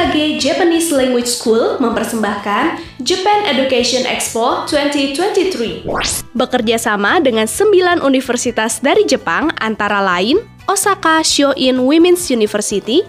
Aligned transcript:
OBKG 0.00 0.40
Japanese 0.40 0.88
Language 0.96 1.28
School 1.28 1.76
mempersembahkan 1.76 2.80
Japan 3.04 3.44
Education 3.52 4.08
Expo 4.08 4.64
2023. 4.64 5.84
Bekerja 6.32 6.80
sama 6.80 7.20
dengan 7.20 7.44
9 7.44 8.00
universitas 8.00 8.80
dari 8.80 9.04
Jepang 9.04 9.52
antara 9.60 10.00
lain 10.00 10.40
Osaka 10.64 11.20
Shoin 11.20 11.84
Women's 11.84 12.32
University, 12.32 13.04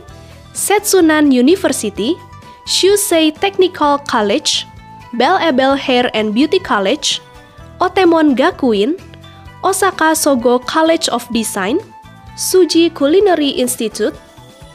Setsunan 0.51 1.31
University, 1.31 2.19
Shusei 2.67 3.31
Technical 3.39 3.95
College, 4.03 4.67
Belle 5.15 5.39
Ebel 5.47 5.79
Hair 5.79 6.11
and 6.11 6.35
Beauty 6.35 6.59
College, 6.59 7.23
Otemon 7.79 8.35
Gakuin, 8.35 8.99
Osaka 9.63 10.11
Sogo 10.11 10.59
College 10.59 11.07
of 11.07 11.23
Design, 11.31 11.79
Suji 12.35 12.91
Culinary 12.91 13.55
Institute, 13.55 14.11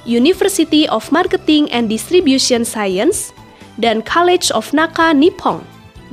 University 0.06 0.86
of 0.88 1.04
Marketing 1.12 1.68
and 1.74 1.90
Distribution 1.90 2.64
Science, 2.64 3.36
dan 3.76 4.00
College 4.00 4.48
of 4.54 4.70
Naka 4.72 5.12
Nippon. 5.12 5.60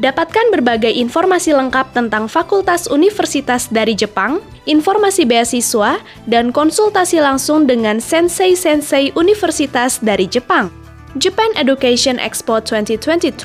Dapatkan 0.01 0.49
berbagai 0.49 0.89
informasi 0.89 1.53
lengkap 1.53 1.93
tentang 1.93 2.25
fakultas 2.25 2.89
universitas 2.89 3.69
dari 3.69 3.93
Jepang, 3.93 4.41
informasi 4.65 5.21
beasiswa, 5.29 6.01
dan 6.25 6.49
konsultasi 6.49 7.21
langsung 7.21 7.69
dengan 7.69 8.01
sensei-sensei 8.01 9.13
universitas 9.13 10.01
dari 10.01 10.25
Jepang. 10.25 10.73
Japan 11.13 11.53
Education 11.53 12.17
Expo 12.17 12.57
2023 12.57 13.37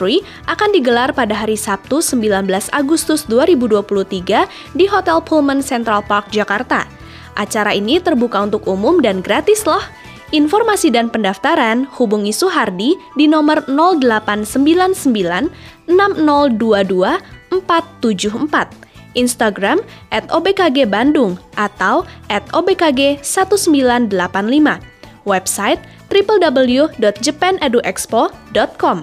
akan 0.49 0.71
digelar 0.73 1.13
pada 1.13 1.37
hari 1.37 1.53
Sabtu 1.53 2.01
19 2.01 2.49
Agustus 2.73 3.29
2023 3.29 4.49
di 4.73 4.89
Hotel 4.89 5.21
Pullman 5.21 5.61
Central 5.61 6.01
Park, 6.01 6.33
Jakarta. 6.33 6.89
Acara 7.37 7.77
ini 7.77 8.01
terbuka 8.01 8.41
untuk 8.41 8.65
umum 8.65 9.05
dan 9.05 9.21
gratis 9.21 9.69
loh. 9.69 9.85
Informasi 10.29 10.93
dan 10.93 11.09
pendaftaran 11.09 11.89
hubungi 11.97 12.37
Suhardi 12.37 13.01
di 13.17 13.25
nomor 13.25 13.65
0899 13.65 15.49
6022 15.89 17.49
474, 17.49 19.17
Instagram 19.17 19.81
at 20.13 20.29
OBKG 20.29 20.85
Bandung 20.85 21.41
atau 21.57 22.05
at 22.29 22.45
OBKG 22.53 23.25
1985, 23.25 24.85
website 25.25 25.81
www.japaneduexpo.com. 26.13 28.99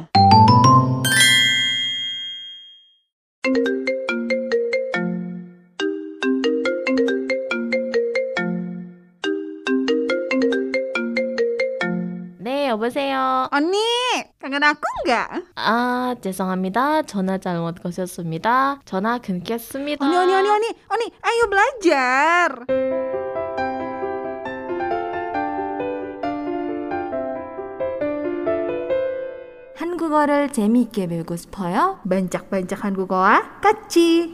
여보세요. 12.76 13.48
언니, 13.52 13.78
aku 14.44 14.84
nggak? 15.08 15.44
아, 15.56 16.16
죄송합니다. 16.20 17.04
전화 17.04 17.38
잘못 17.38 17.82
거셨습니다. 17.82 18.80
전화 18.84 19.18
끊겠습니다. 19.18 20.06
Oni, 20.06 20.18
Oni, 20.18 20.34
Oni, 20.34 20.50
Oni, 20.50 20.68
Oni, 20.92 21.06
ayo 21.24 21.48
belajar. 21.50 22.66
한국어를 29.76 30.52
재미있게 30.52 31.08
배우고 31.08 31.38
싶어요? 31.38 32.00
Bancak-bancak 32.06 32.82
한국어와 32.84 33.60
같이. 33.62 34.34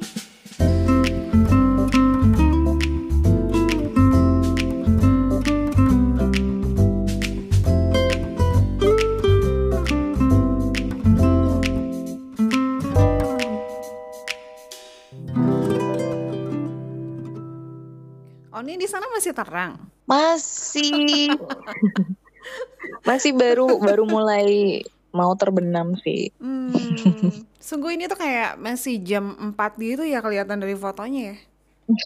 Oni 18.61 18.77
di 18.77 18.85
sana 18.85 19.09
masih 19.09 19.33
terang. 19.33 19.73
Masih. 20.05 21.33
Masih 23.01 23.33
baru 23.33 23.81
baru 23.81 24.05
mulai 24.05 24.85
mau 25.09 25.33
terbenam 25.33 25.97
sih. 26.05 26.29
Hmm, 26.37 26.69
sungguh 27.57 27.97
ini 27.97 28.05
tuh 28.05 28.21
kayak 28.21 28.61
masih 28.61 29.01
jam 29.01 29.33
4 29.57 29.81
gitu 29.81 30.05
ya 30.05 30.21
kelihatan 30.21 30.61
dari 30.61 30.77
fotonya 30.77 31.33
ya. 31.33 31.35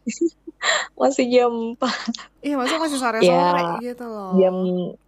Masih 0.97 1.29
jam 1.29 1.77
4, 1.77 2.41
Iya, 2.41 2.57
maksudnya 2.57 2.81
masih 2.89 2.97
sore-sore 2.97 3.61
Ya, 3.61 3.77
gitu 3.85 4.01
loh. 4.01 4.33
jam 4.33 4.55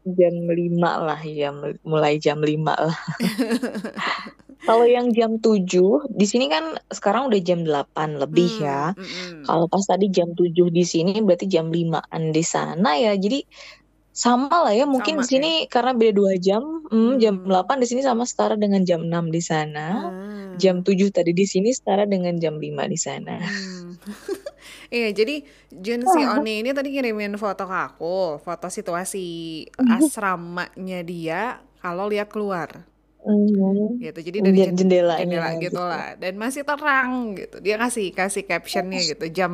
jam 0.05 0.35
5 0.45 0.53
lah, 1.01 1.17
jam 1.25 1.55
mulai 1.81 2.21
jam 2.21 2.37
5 2.37 2.77
lah. 2.77 2.93
Kalau 4.65 4.83
yang 4.83 5.13
jam 5.13 5.37
7, 5.37 5.67
di 6.09 6.25
sini 6.25 6.49
kan 6.49 6.75
sekarang 6.89 7.29
udah 7.29 7.39
jam 7.39 7.61
8 7.61 8.17
lebih 8.17 8.49
Hmm, 8.57 8.65
ya. 8.65 8.81
mm-mm. 8.93 9.45
Kalau 9.45 9.65
pas 9.69 9.83
tadi 9.85 10.09
jam 10.09 10.33
7 10.33 10.69
di 10.69 10.81
sini 10.81 11.21
berarti 11.21 11.45
jam 11.45 11.69
5-an 11.69 12.31
di 12.31 12.41
sana 12.41 12.97
ya. 12.97 13.13
Jadi 13.13 13.45
sama 14.11 14.65
lah 14.65 14.73
ya, 14.73 14.89
mungkin 14.89 15.21
Sama 15.21 15.23
di 15.23 15.27
sini 15.29 15.51
karena 15.69 15.93
beda 15.93 16.13
2 16.17 16.41
jam. 16.41 16.63
Hmm, 16.89 17.21
jam 17.21 17.45
Hmm. 17.45 17.53
8 17.53 17.77
di 17.77 17.85
sini 17.85 18.01
sama 18.01 18.25
setara 18.25 18.57
dengan 18.57 18.81
jam 18.81 19.05
6 19.05 19.29
di 19.29 19.39
sana. 19.39 19.87
Ah. 20.09 20.57
Jam 20.57 20.81
7 20.81 21.13
tadi 21.13 21.37
di 21.37 21.45
sini 21.45 21.69
setara 21.69 22.09
dengan 22.09 22.33
jam 22.41 22.57
5 22.57 22.89
di 22.89 22.97
sana. 22.97 23.37
Hmm. 23.37 23.93
Iya, 24.87 25.11
jadi 25.11 25.43
Jun 25.67 26.07
si 26.07 26.23
Oni 26.23 26.63
ini 26.63 26.71
tadi 26.71 26.95
ngirimin 26.95 27.35
foto 27.35 27.67
ke 27.67 27.75
aku, 27.75 28.39
foto 28.39 28.71
situasi 28.71 29.63
asramanya 29.99 31.03
dia 31.03 31.59
kalau 31.83 32.07
lihat 32.07 32.31
keluar 32.31 32.87
Mhm. 33.25 34.03
gitu. 34.03 34.19
Jadi 34.27 34.39
dari 34.45 34.59
Lihat 34.59 34.69
jen- 34.69 34.79
jendelanya 34.79 35.17
jendela 35.17 35.49
gitu. 35.63 35.63
gitu 35.63 35.79
lah 35.81 36.13
dan 36.21 36.33
masih 36.43 36.61
terang 36.69 37.33
gitu. 37.39 37.55
Dia 37.65 37.75
kasih 37.83 38.05
kasih 38.19 38.43
captionnya 38.49 38.99
gitu. 39.09 39.25
Jam 39.37 39.53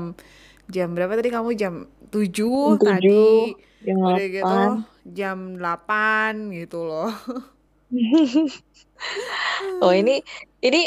jam 0.75 0.87
berapa 0.95 1.13
tadi 1.19 1.29
kamu 1.35 1.49
jam 1.61 1.73
7 2.13 2.61
Jam 2.65 2.77
tadi 2.87 3.11
7, 3.11 3.55
jam 3.85 3.97
udah 4.09 4.25
gitu 4.35 4.53
8. 4.55 4.71
jam 5.17 5.37
8 5.59 6.33
gitu 6.59 6.77
loh. 6.89 7.09
Oh 9.81 9.91
ini 9.93 10.23
ini 10.63 10.81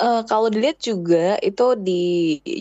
eh, 0.00 0.20
kalau 0.30 0.48
dilihat 0.54 0.78
juga 0.88 1.36
itu 1.44 1.62
di 1.86 1.92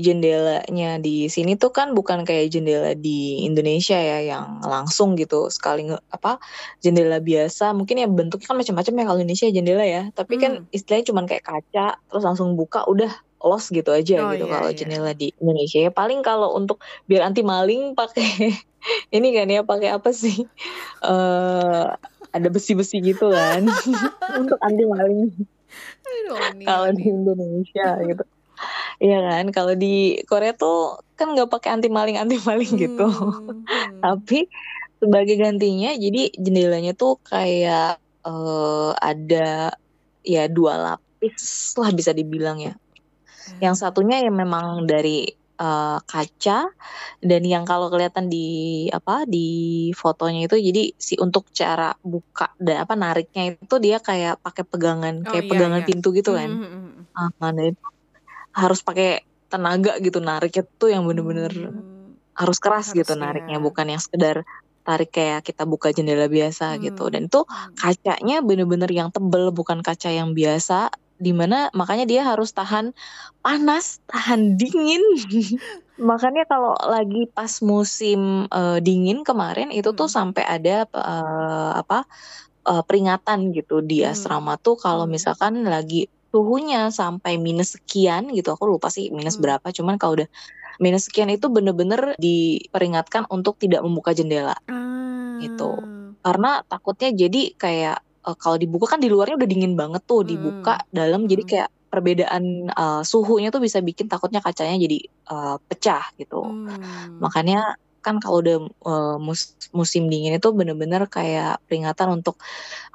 jendelanya 0.06 0.86
di 1.06 1.10
sini 1.36 1.52
tuh 1.62 1.72
kan 1.78 1.88
bukan 1.98 2.20
kayak 2.28 2.46
jendela 2.54 2.92
di 3.06 3.10
Indonesia 3.48 3.96
ya 4.10 4.18
yang 4.32 4.46
langsung 4.74 5.10
gitu 5.20 5.36
sekali 5.56 5.80
nge- 5.90 6.04
apa 6.16 6.30
jendela 6.84 7.18
biasa. 7.24 7.64
Mungkin 7.78 7.96
ya 8.04 8.08
bentuknya 8.18 8.48
kan 8.52 8.58
macam-macam 8.62 8.94
ya 9.00 9.04
kalau 9.08 9.20
Indonesia 9.24 9.48
jendela 9.58 9.84
ya. 9.96 10.02
Tapi 10.18 10.34
kan 10.44 10.52
Hmm. 10.60 10.68
istilahnya 10.76 11.06
cuman 11.12 11.26
kayak 11.30 11.44
kaca 11.48 11.82
terus 12.10 12.24
langsung 12.28 12.50
buka 12.60 12.80
udah 12.92 13.12
los 13.42 13.66
gitu 13.74 13.90
aja 13.90 14.14
Oh 14.22 14.32
gitu 14.32 14.46
iya 14.46 14.54
kalau 14.54 14.70
iya. 14.70 14.78
jendela 14.80 15.10
di 15.18 15.26
Indonesia 15.42 15.78
ya. 15.88 15.90
Paling 16.00 16.20
kalau 16.28 16.48
untuk 16.60 16.78
biar 17.10 17.22
anti 17.28 17.42
maling 17.42 17.82
pakai 17.98 18.28
ini 19.16 19.28
kan 19.38 19.48
ya 19.56 19.62
pakai 19.66 19.90
apa 19.98 20.10
sih? 20.14 20.36
Eh 21.06 21.84
ada 22.36 22.48
besi-besi 22.56 22.96
gitu 23.08 23.24
kan. 23.38 23.64
Untuk 24.40 24.58
anti 24.64 24.84
maling 24.88 25.20
Kalau 26.66 26.88
di. 26.94 27.04
Indonesia 27.08 27.88
gitu. 28.10 28.24
Iya 29.02 29.18
kan, 29.26 29.46
kalau 29.50 29.74
di 29.74 30.22
Korea 30.30 30.54
tuh 30.54 31.02
kan 31.18 31.34
nggak 31.34 31.50
pakai 31.50 31.74
anti 31.74 31.90
maling 31.90 32.22
anti 32.22 32.38
maling 32.38 32.78
gitu. 32.78 33.10
Hmm, 33.10 33.66
hmm. 33.66 34.02
Tapi 34.06 34.46
sebagai 35.02 35.36
gantinya, 35.42 35.98
jadi 35.98 36.30
jendelanya 36.38 36.94
tuh 36.94 37.18
kayak 37.26 37.98
eh, 38.22 38.92
ada 39.02 39.74
ya 40.22 40.46
dua 40.46 40.78
lapis 40.78 41.74
lah 41.82 41.90
bisa 41.90 42.14
dibilang 42.14 42.62
ya. 42.62 42.78
Yang 43.58 43.82
satunya 43.82 44.22
yang 44.22 44.38
memang 44.38 44.86
dari 44.86 45.41
eh, 45.62 45.98
kaca 46.12 46.58
dan 47.30 47.42
yang 47.54 47.64
kalau 47.70 47.88
kelihatan 47.94 48.26
di 48.34 48.38
apa 48.98 49.14
di 49.34 49.40
fotonya 50.02 50.40
itu 50.48 50.56
jadi 50.70 50.82
si 51.08 51.14
untuk 51.26 51.44
cara 51.60 51.94
buka 52.12 52.46
dan 52.66 52.76
apa 52.86 52.94
nariknya 53.04 53.42
itu 53.64 53.76
dia 53.86 53.98
kayak 54.08 54.34
pakai 54.46 54.64
pegangan 54.72 55.16
Oh 55.28 55.30
kayak 55.30 55.46
iya 55.46 55.50
pegangan 55.52 55.82
iya. 55.82 55.86
pintu 55.88 56.08
gitu 56.18 56.32
kan. 56.40 56.52
Hmm, 56.52 56.64
hmm. 56.64 57.06
Ah, 57.18 57.30
nah 57.42 57.66
itu 57.70 57.82
harus 58.62 58.80
pakai 58.88 59.24
tenaga 59.52 59.92
gitu 60.06 60.20
nariknya 60.24 60.64
tuh 60.80 60.90
yang 60.94 61.04
bener-bener 61.10 61.52
Hmm, 61.52 62.16
harus 62.40 62.58
keras 62.64 62.88
harus 62.88 62.98
gitu 62.98 63.14
ya. 63.20 63.20
nariknya 63.24 63.58
bukan 63.62 63.86
yang 63.94 64.02
sekedar 64.02 64.44
tarik 64.88 65.10
kayak 65.14 65.46
kita 65.48 65.64
buka 65.70 65.94
jendela 65.94 66.26
biasa 66.32 66.80
gitu 66.82 67.04
Hmm, 67.04 67.14
dan 67.14 67.30
itu 67.30 67.42
kacanya 67.78 68.42
bener-bener 68.42 68.90
yang 68.90 69.10
tebel 69.14 69.54
bukan 69.54 69.80
kaca 69.86 70.10
yang 70.10 70.34
biasa 70.34 70.90
di 71.22 71.32
mana 71.38 71.70
makanya 71.78 72.06
dia 72.10 72.22
harus 72.26 72.50
tahan 72.58 72.92
panas 73.46 74.02
tahan 74.10 74.58
dingin 74.58 75.02
makanya 76.10 76.44
kalau 76.50 76.74
lagi 76.90 77.30
pas 77.36 77.54
musim 77.62 78.50
eh, 78.50 78.80
dingin 78.82 79.22
kemarin 79.22 79.70
itu 79.70 79.94
tuh 79.94 80.10
Hmm. 80.10 80.16
sampai 80.18 80.44
ada 80.46 80.90
eh, 80.90 81.72
apa 81.82 82.04
eh, 82.70 82.84
peringatan 82.88 83.54
gitu 83.58 83.82
di 83.86 84.02
Hmm. 84.02 84.12
asrama 84.14 84.58
tuh 84.62 84.76
kalau 84.80 85.06
Hmm. 85.06 85.14
misalkan 85.16 85.62
lagi 85.66 86.10
suhunya 86.34 86.90
sampai 86.96 87.36
minus 87.38 87.76
sekian 87.78 88.32
gitu 88.34 88.56
aku 88.56 88.64
lupa 88.70 88.88
sih 88.90 89.12
minus 89.14 89.38
Hmm. 89.38 89.44
berapa 89.44 89.68
cuman 89.76 89.96
kalau 90.02 90.14
udah 90.24 90.30
minus 90.84 91.08
sekian 91.12 91.30
itu 91.34 91.48
bener-bener 91.52 92.16
diperingatkan 92.20 93.28
untuk 93.32 93.58
tidak 93.62 93.82
membuka 93.86 94.12
jendela 94.18 94.56
Ah. 94.70 95.38
gitu 95.42 95.82
karena 96.26 96.62
takutnya 96.70 97.10
jadi 97.14 97.42
kayak 97.58 97.98
uh, 98.28 98.38
kalau 98.38 98.58
dibuka 98.58 98.96
kan 98.98 99.02
di 99.02 99.10
luarnya 99.10 99.36
udah 99.40 99.50
dingin 99.50 99.74
banget 99.78 100.02
tuh, 100.06 100.22
Hmm. 100.24 100.30
dibuka 100.32 100.82
dalam 100.94 101.26
jadi 101.26 101.44
Hmm. 101.44 101.52
kayak 101.52 101.70
perbedaan 101.92 102.44
uh, 102.72 103.02
suhunya 103.04 103.52
tuh 103.52 103.60
bisa 103.60 103.84
bikin 103.84 104.08
takutnya 104.08 104.40
kacanya 104.40 104.80
jadi 104.80 105.00
uh, 105.28 105.60
pecah 105.68 106.04
gitu. 106.16 106.40
Hmm. 106.40 107.20
Makanya 107.20 107.76
kan 108.02 108.18
kalau 108.18 108.42
udah 108.42 108.58
uh, 108.82 109.18
mus- 109.22 109.54
musim 109.78 110.10
dingin 110.10 110.34
itu 110.34 110.50
bener-bener 110.58 111.06
kayak 111.06 111.62
peringatan 111.70 112.18
untuk 112.18 112.42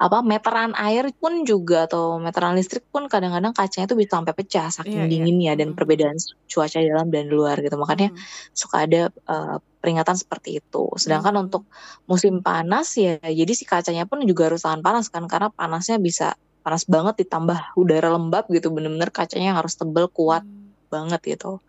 apa 0.03 0.19
meteran 0.19 0.75
air 0.75 1.07
pun 1.15 1.47
juga 1.47 1.87
atau 1.87 2.19
meteran 2.19 2.59
listrik 2.59 2.83
pun 2.91 3.07
kadang-kadang 3.07 3.55
kacanya 3.55 3.87
itu 3.87 3.95
bisa 3.95 4.19
sampai 4.19 4.35
pecah 4.35 4.67
saking 4.67 4.91
Iya, 4.91 5.03
iya. 5.07 5.11
dinginnya 5.13 5.53
dan 5.55 5.67
Hmm. 5.71 5.77
perbedaan 5.79 6.17
cuaca 6.51 6.77
di 6.83 6.87
dalam 6.91 7.07
dan 7.07 7.31
di 7.31 7.33
luar 7.37 7.55
gitu. 7.63 7.75
Makanya 7.79 8.11
Hmm. 8.11 8.19
suka 8.51 8.77
ada 8.83 9.01
uh, 9.31 9.57
peringatan 9.87 10.19
seperti 10.19 10.59
itu. 10.59 10.91
Sedangkan 10.99 11.39
Hmm. 11.39 11.47
untuk 11.47 11.63
musim 12.11 12.43
panas 12.43 12.91
ya 12.99 13.15
jadi 13.23 13.51
si 13.55 13.63
kacanya 13.63 14.03
pun 14.03 14.19
juga 14.27 14.51
harus 14.51 14.67
tahan 14.67 14.83
panas 14.83 15.07
kan 15.07 15.23
karena 15.31 15.47
panasnya 15.55 15.95
bisa 16.03 16.35
panas 16.67 16.83
banget 16.83 17.23
ditambah 17.23 17.79
udara 17.79 18.11
lembab 18.11 18.51
gitu 18.51 18.67
bener-bener 18.75 19.07
kacanya 19.15 19.55
harus 19.55 19.79
tebel 19.79 20.11
kuat 20.11 20.43
Hmm. 20.43 20.75
banget 20.91 21.39
gitu. 21.39 21.63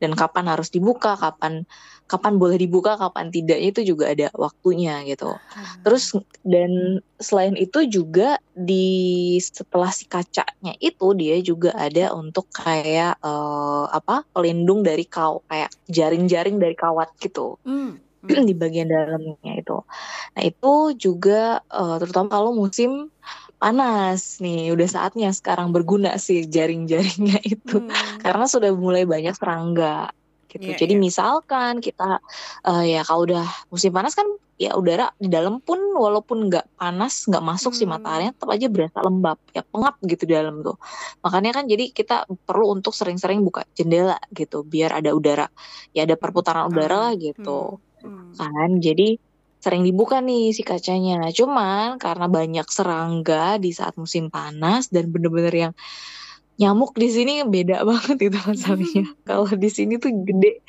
Dan 0.00 0.16
kapan 0.16 0.48
harus 0.48 0.72
dibuka, 0.72 1.14
kapan 1.20 1.68
kapan 2.10 2.42
boleh 2.42 2.58
dibuka, 2.58 2.98
kapan 2.98 3.30
tidak 3.30 3.60
itu 3.62 3.94
juga 3.94 4.10
ada 4.10 4.32
waktunya 4.34 5.06
gitu. 5.06 5.30
Terus 5.86 6.18
dan 6.42 6.98
selain 7.22 7.54
itu 7.54 7.86
juga 7.86 8.42
di 8.50 9.38
setelah 9.38 9.94
si 9.94 10.10
kacanya 10.10 10.74
itu 10.82 11.06
dia 11.14 11.38
juga 11.38 11.70
ada 11.78 12.10
untuk 12.16 12.50
kayak 12.50 13.20
eh, 13.22 13.84
apa 13.94 14.26
pelindung 14.34 14.82
dari 14.82 15.06
kau 15.06 15.46
kayak 15.46 15.70
jaring-jaring 15.86 16.58
dari 16.58 16.74
kawat 16.74 17.14
gitu 17.22 17.60
Hmm. 17.62 18.00
di 18.44 18.52
bagian 18.52 18.90
dalamnya 18.92 19.52
itu. 19.56 19.80
Nah 20.36 20.42
itu 20.42 20.72
juga 20.98 21.62
eh, 21.70 21.96
terutama 22.02 22.28
kalau 22.28 22.52
musim 22.52 23.08
panas 23.60 24.40
nih 24.40 24.72
udah 24.72 24.88
saatnya 24.88 25.28
sekarang 25.36 25.68
berguna 25.70 26.16
sih 26.16 26.48
jaring-jaringnya 26.48 27.38
itu 27.52 27.76
Hmm. 27.76 27.92
karena 28.18 28.44
sudah 28.48 28.72
mulai 28.72 29.04
banyak 29.04 29.36
serangga 29.36 30.08
gitu. 30.50 30.66
Iya, 30.66 30.80
Jadi 30.82 30.94
iya. 30.96 31.02
misalkan 31.06 31.78
kita 31.78 32.18
eh, 32.66 32.84
ya 32.98 33.00
kalau 33.06 33.28
udah 33.28 33.44
musim 33.70 33.92
panas 33.92 34.16
kan 34.18 34.26
ya 34.60 34.76
udara 34.76 35.08
di 35.16 35.32
dalam 35.32 35.56
pun 35.64 35.80
walaupun 35.96 36.52
nggak 36.52 36.76
panas 36.76 37.24
nggak 37.24 37.40
masuk 37.40 37.72
si 37.72 37.84
Hmm. 37.84 37.96
mataharinya 37.96 38.32
tetap 38.36 38.50
aja 38.52 38.66
berasa 38.68 38.98
lembab 39.00 39.38
ya 39.56 39.62
pengap 39.64 39.94
gitu 40.04 40.22
di 40.28 40.34
dalam 40.36 40.60
tuh. 40.60 40.76
Makanya 41.24 41.50
kan 41.56 41.64
jadi 41.68 41.84
kita 41.92 42.14
perlu 42.48 42.66
untuk 42.76 42.92
sering-sering 42.92 43.40
buka 43.40 43.64
jendela 43.72 44.18
gitu 44.32 44.64
biar 44.64 45.00
ada 45.00 45.12
udara 45.14 45.46
ya 45.96 46.04
ada 46.08 46.16
perputaran 46.16 46.68
udara 46.68 46.96
lah 47.08 47.12
gitu 47.16 47.80
Hmm. 48.00 48.32
kan. 48.32 48.70
Jadi 48.80 49.20
sering 49.60 49.84
dibuka 49.84 50.24
nih 50.24 50.56
si 50.56 50.64
kacanya. 50.64 51.28
Cuman 51.30 52.00
karena 52.00 52.26
banyak 52.26 52.66
serangga 52.72 53.60
di 53.60 53.70
saat 53.76 53.94
musim 54.00 54.32
panas 54.32 54.88
dan 54.88 55.12
bener-bener 55.12 55.52
yang 55.68 55.72
nyamuk 56.60 56.92
di 56.96 57.08
sini 57.08 57.44
beda 57.44 57.84
banget 57.88 58.18
itu 58.32 58.38
masalahnya. 58.40 59.04
Kalau 59.28 59.48
di 59.48 59.70
sini 59.72 60.00
tuh 60.00 60.12
gede, 60.24 60.64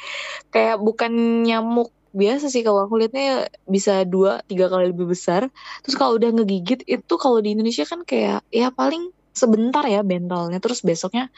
kayak 0.51 0.79
bukan 0.83 1.11
nyamuk 1.47 1.91
biasa 2.11 2.51
sih 2.51 2.59
kalau 2.59 2.83
aku 2.83 2.99
lihatnya 2.99 3.47
bisa 3.63 4.03
dua 4.03 4.43
tiga 4.43 4.67
kali 4.67 4.91
lebih 4.91 5.11
besar. 5.11 5.47
Terus 5.83 5.95
kalau 5.95 6.19
udah 6.19 6.35
ngegigit 6.35 6.83
itu 6.83 7.13
kalau 7.15 7.39
di 7.39 7.55
Indonesia 7.55 7.87
kan 7.87 8.03
kayak 8.03 8.43
ya 8.51 8.71
paling 8.71 9.11
sebentar 9.31 9.87
ya 9.87 10.03
bentalnya. 10.03 10.59
Terus 10.59 10.83
besoknya 10.83 11.31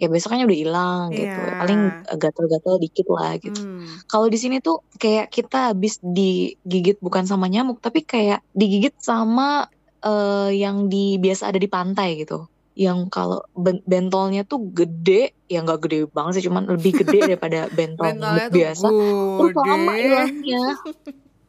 ya 0.00 0.08
besoknya 0.08 0.42
udah 0.42 0.58
hilang 0.58 1.02
gitu. 1.12 1.28
Iya. 1.28 1.60
Paling 1.60 1.80
gatal-gatal 2.16 2.74
dikit 2.78 3.06
lah 3.06 3.36
gitu. 3.36 3.60
Hmm. 3.60 3.84
Kalau 4.06 4.26
di 4.26 4.34
sini 4.34 4.58
tuh 4.58 4.80
kayak 4.96 5.28
kita 5.28 5.70
habis 5.70 6.00
digigit 6.00 6.96
bukan 6.98 7.22
sama 7.22 7.46
nyamuk, 7.46 7.78
tapi 7.78 8.00
kayak 8.02 8.40
digigit 8.50 8.96
sama 8.96 9.68
eh, 10.00 10.56
yang 10.56 10.88
di 10.88 11.20
biasa 11.20 11.52
ada 11.52 11.60
di 11.60 11.68
pantai 11.68 12.16
gitu. 12.18 12.48
Yang 12.72 13.12
kalau 13.12 13.44
ben- 13.52 13.84
bentolnya 13.84 14.42
tuh 14.42 14.64
gede, 14.66 15.36
ya 15.44 15.60
nggak 15.60 15.80
gede 15.84 15.98
banget 16.08 16.40
sih, 16.40 16.48
cuman 16.48 16.64
lebih 16.70 17.04
gede 17.04 17.18
daripada 17.28 17.68
bentol 17.68 18.08
biasa. 18.48 18.88
Terus 18.88 19.52
lama 19.54 19.92
hilangnya. 19.92 20.64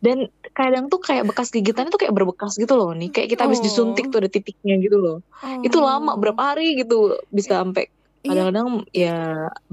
Dan 0.02 0.28
kadang 0.52 0.90
tuh 0.90 0.98
kayak 0.98 1.30
bekas 1.30 1.54
gigitannya 1.54 1.88
tuh 1.88 2.02
kayak 2.02 2.12
berbekas 2.12 2.58
gitu 2.58 2.74
loh 2.74 2.90
nih. 2.92 3.08
Kayak 3.08 3.32
kita 3.32 3.42
habis 3.46 3.62
Oh. 3.62 3.66
disuntik 3.70 4.10
tuh 4.10 4.20
ada 4.20 4.28
titiknya 4.28 4.82
gitu 4.82 4.98
loh. 4.98 5.18
Itu 5.62 5.78
lama 5.80 6.18
berapa 6.18 6.42
hari 6.52 6.74
gitu 6.76 7.22
bisa 7.30 7.62
sampai 7.62 7.88
Iya, 8.24 8.42
kadang-kadang 8.52 8.68
ya 9.02 9.10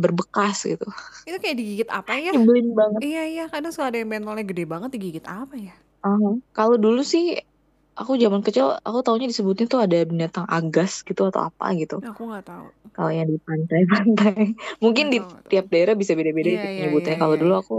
berbekas 0.02 0.56
gitu. 0.70 0.84
itu 1.26 1.36
kayak 1.42 1.56
digigit 1.60 1.88
apa 1.98 2.12
ya? 2.26 2.32
Nyebelin 2.32 2.68
banget. 2.78 3.04
Iya 3.04 3.20
iya, 3.32 3.42
kadang 3.52 3.70
suka 3.74 3.86
ada 3.90 3.98
yang 4.00 4.10
bentolnya 4.12 4.44
gede 4.50 4.64
banget 4.72 4.90
digigit 4.94 5.24
apa 5.40 5.54
ya? 5.66 5.74
Ah, 6.04 6.26
kalau 6.56 6.76
dulu 6.84 7.00
sih 7.12 7.24
aku 8.00 8.12
zaman 8.24 8.42
kecil 8.46 8.66
aku 8.88 8.98
taunya 9.06 9.26
disebutnya 9.32 9.64
tuh 9.72 9.80
ada 9.86 9.96
binatang 10.12 10.46
agas 10.56 10.90
gitu 11.08 11.20
atau 11.30 11.42
apa 11.48 11.64
gitu. 11.80 11.94
Aku 12.08 12.22
nggak 12.28 12.44
tahu. 12.50 12.68
Kalau 12.94 13.12
yang 13.18 13.28
di 13.32 13.38
pantai-pantai. 13.48 14.42
Mungkin 14.84 15.06
di 15.14 15.18
Nggak 15.18 15.42
tahu, 15.42 15.42
tiap 15.50 15.66
daerah 15.72 15.94
bisa 16.00 16.12
beda-beda 16.18 16.48
Iya, 16.48 16.60
gitu 16.60 16.66
iya, 16.74 16.84
nyebutnya. 16.84 17.12
iya, 17.12 17.16
Kalau 17.20 17.34
iya, 17.34 17.40
dulu 17.42 17.52
iya. 17.52 17.62
aku 17.62 17.74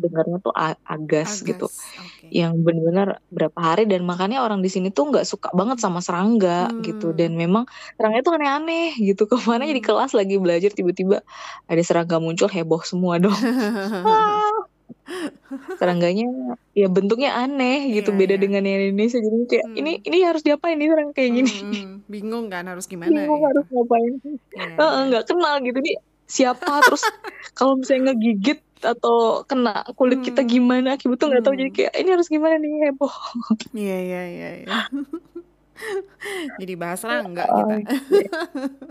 dengarnya 0.00 0.40
tuh 0.40 0.50
a- 0.50 0.80
agas, 0.82 1.40
gitu. 1.40 1.68
Agas, 1.68 2.00
oke. 2.00 2.26
Yang 2.28 2.52
benar-benar 2.58 3.08
berapa 3.28 3.58
hari 3.58 3.84
dan 3.84 4.02
makanya 4.02 4.40
orang 4.40 4.58
di 4.58 4.68
sini 4.68 4.88
tuh 4.88 5.08
nggak 5.08 5.22
suka 5.22 5.52
banget 5.52 5.78
sama 5.78 6.00
serangga 6.00 6.72
gitu. 6.80 7.12
Hmm. 7.12 7.16
Dan 7.16 7.30
memang 7.34 7.64
serangga 7.94 8.18
itu 8.18 8.30
aneh-aneh 8.30 8.96
gitu. 8.96 9.24
Ke 9.30 9.36
mana 9.44 9.62
di 9.62 9.76
Hmm. 9.76 9.86
kelas 9.86 10.12
lagi 10.12 10.36
belajar 10.36 10.70
tiba-tiba 10.70 11.20
ada 11.64 11.82
serangga 11.82 12.16
muncul 12.16 12.48
heboh 12.48 12.80
semua 12.80 13.16
dong. 13.16 13.36
Wah, 14.02 14.66
serangganya 15.76 16.26
ya 16.72 16.86
bentuknya 16.86 17.34
aneh 17.36 17.90
gitu 17.90 18.10
Iya, 18.10 18.18
beda 18.18 18.34
iya. 18.36 18.40
dengan 18.40 18.62
yang 18.62 18.80
Indonesia 18.86 19.18
jadi 19.18 19.36
kayak 19.44 19.66
Hmm. 19.66 19.76
ini 19.76 19.92
ini 20.02 20.16
harus 20.22 20.40
diapain 20.40 20.76
nih 20.76 20.88
serangga 20.88 21.12
kayak 21.12 21.30
gini 21.34 21.50
Hmm, 21.52 21.72
hmm. 21.72 21.96
Bingung 22.06 22.46
kan 22.46 22.64
harus 22.66 22.86
gimana 22.90 23.10
bingung 23.10 23.26
gitu. 23.34 23.46
harus 23.46 23.64
ngapain 23.68 24.12
Iya, 24.22 24.64
iya. 24.70 25.00
nggak 25.10 25.24
kenal 25.26 25.54
gitu 25.60 25.78
nih 25.78 25.96
siapa 26.24 26.72
terus 26.86 27.02
kalau 27.52 27.74
misalnya 27.74 28.14
ngegigit 28.14 28.62
atau 28.82 29.16
kena 29.42 29.84
kulit 29.94 30.20
kita 30.20 30.40
Hmm. 30.40 30.50
gimana 30.50 30.88
akibat 30.94 31.16
tuh 31.16 31.28
nggak 31.28 31.42
tahu 31.42 31.54
jadi 31.54 31.68
Hmm. 31.68 31.76
kayak 31.76 31.92
ini 31.94 32.08
harus 32.10 32.26
gimana 32.26 32.54
nih 32.56 32.72
heboh 32.86 33.14
Iya 33.72 33.98
iya 34.00 34.22
iya 34.26 34.48
iya. 34.58 34.66
Jadi 36.60 36.76
bahas 36.76 37.00
serangga 37.00 37.48
Oh, 37.48 37.56
kita. 37.56 37.74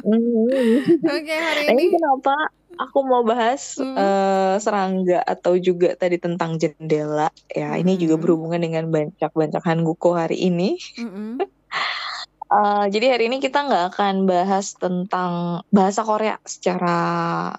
Hmm. 0.01 0.81
Oke, 1.13 1.35
hari 1.35 1.61
Nah, 1.63 1.73
ini 1.75 1.93
kenapa 1.93 2.33
aku 2.75 2.97
mau 3.03 3.21
bahas 3.21 3.77
Hmm. 3.77 3.93
eh, 3.93 4.55
serangga 4.57 5.21
atau 5.21 5.53
juga 5.55 5.93
tadi 5.93 6.17
tentang 6.17 6.57
jendela 6.57 7.29
ya 7.47 7.77
ini 7.77 7.93
juga 7.93 8.17
Hmm. 8.17 8.23
berhubungan 8.23 8.57
dengan 8.59 8.83
bancak-bancak 8.87 9.61
Hanguko 9.61 10.13
hari 10.13 10.41
ini 10.41 10.81
Mm-mm. 10.97 11.37
Eh, 12.49 12.85
jadi 12.89 13.13
hari 13.13 13.29
ini 13.29 13.37
kita 13.37 13.61
nggak 13.61 13.93
akan 13.93 14.25
bahas 14.25 14.73
tentang 14.73 15.61
bahasa 15.69 16.01
Korea 16.01 16.41
secara 16.41 16.97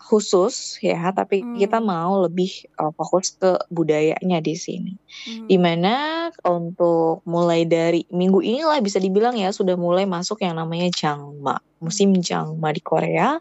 khusus 0.03 0.83
ya, 0.83 1.15
tapi 1.15 1.47
Hmm. 1.47 1.55
kita 1.55 1.79
mau 1.79 2.19
lebih 2.27 2.51
eh, 2.67 2.91
fokus 2.99 3.39
ke 3.39 3.55
budayanya 3.71 4.43
di 4.43 4.59
sini. 4.59 4.99
Hmm. 5.31 5.47
Di 5.47 5.57
mana 5.63 5.95
untuk 6.43 7.23
mulai 7.23 7.71
dari 7.71 8.03
minggu 8.11 8.43
inilah 8.43 8.83
bisa 8.83 8.99
dibilang 8.99 9.39
ya 9.39 9.55
sudah 9.55 9.79
mulai 9.79 10.11
masuk 10.11 10.43
yang 10.43 10.59
namanya 10.59 10.91
Jangma, 10.91 11.63
musim 11.79 12.11
Jangma 12.19 12.75
di 12.75 12.83
Korea, 12.83 13.39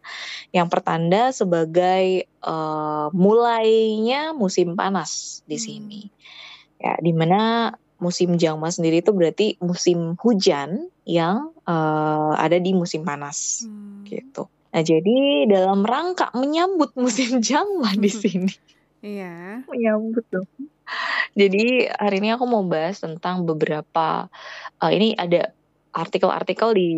yang 0.54 0.70
pertanda 0.70 1.34
sebagai 1.34 2.30
eh, 2.30 3.08
mulainya 3.18 4.38
musim 4.38 4.78
panas 4.78 5.42
di 5.50 5.58
Hmm. 5.58 5.66
sini. 5.66 6.02
Ya, 6.78 6.94
di 7.02 7.10
mana 7.12 7.74
musim 8.00 8.40
Jangma 8.40 8.72
sendiri 8.72 9.04
itu 9.04 9.12
berarti 9.12 9.60
musim 9.60 10.16
hujan 10.20 10.88
yang 11.04 11.52
eh, 11.64 12.32
ada 12.36 12.58
di 12.58 12.72
musim 12.74 13.04
panas 13.06 13.64
Hmm. 13.68 14.08
gitu. 14.08 14.48
Nah, 14.70 14.82
jadi 14.86 15.50
dalam 15.50 15.82
rangka 15.82 16.30
menyambut 16.34 16.94
musim 16.96 17.38
Jangma 17.46 17.94
di 17.94 18.10
sini, 18.10 18.54
Iya. 19.00 19.64
menyambut 19.68 20.26
dong. 20.32 20.50
Jadi 21.38 21.86
hari 21.88 22.18
ini 22.18 22.34
aku 22.34 22.50
mau 22.50 22.66
bahas 22.66 22.98
tentang 22.98 23.46
beberapa 23.46 24.26
eh, 24.82 24.92
ini 24.96 25.14
ada 25.14 25.54
artikel-artikel 25.90 26.74
di 26.78 26.90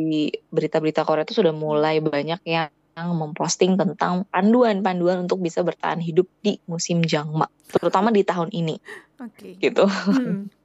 berita-berita 0.52 1.08
Korea 1.08 1.24
itu 1.24 1.40
sudah 1.40 1.56
mulai 1.56 2.04
banyak 2.04 2.44
yang 2.44 2.70
memposting 2.92 3.80
tentang 3.80 4.28
panduan-panduan 4.28 5.24
untuk 5.24 5.40
bisa 5.40 5.64
bertahan 5.64 6.04
hidup 6.04 6.28
di 6.44 6.60
musim 6.68 7.00
Jangma, 7.02 7.48
terutama 7.72 8.12
di 8.12 8.22
tahun 8.22 8.52
ini 8.52 8.76
Oke. 9.18 9.58
gitu. 9.58 9.88
Hmm. 9.88 10.52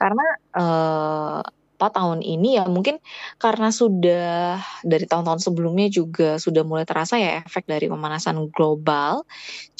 karena 0.00 0.24
eh, 0.56 1.40
apa 1.82 1.98
tahun 1.98 2.22
ini 2.22 2.62
ya 2.62 2.70
mungkin 2.70 3.02
karena 3.42 3.74
sudah 3.74 4.62
dari 4.86 5.02
tahun-tahun 5.02 5.42
sebelumnya 5.42 5.90
juga 5.90 6.38
sudah 6.38 6.62
mulai 6.62 6.86
terasa 6.86 7.18
ya 7.18 7.42
efek 7.42 7.66
dari 7.66 7.90
pemanasan 7.90 8.38
global 8.54 9.26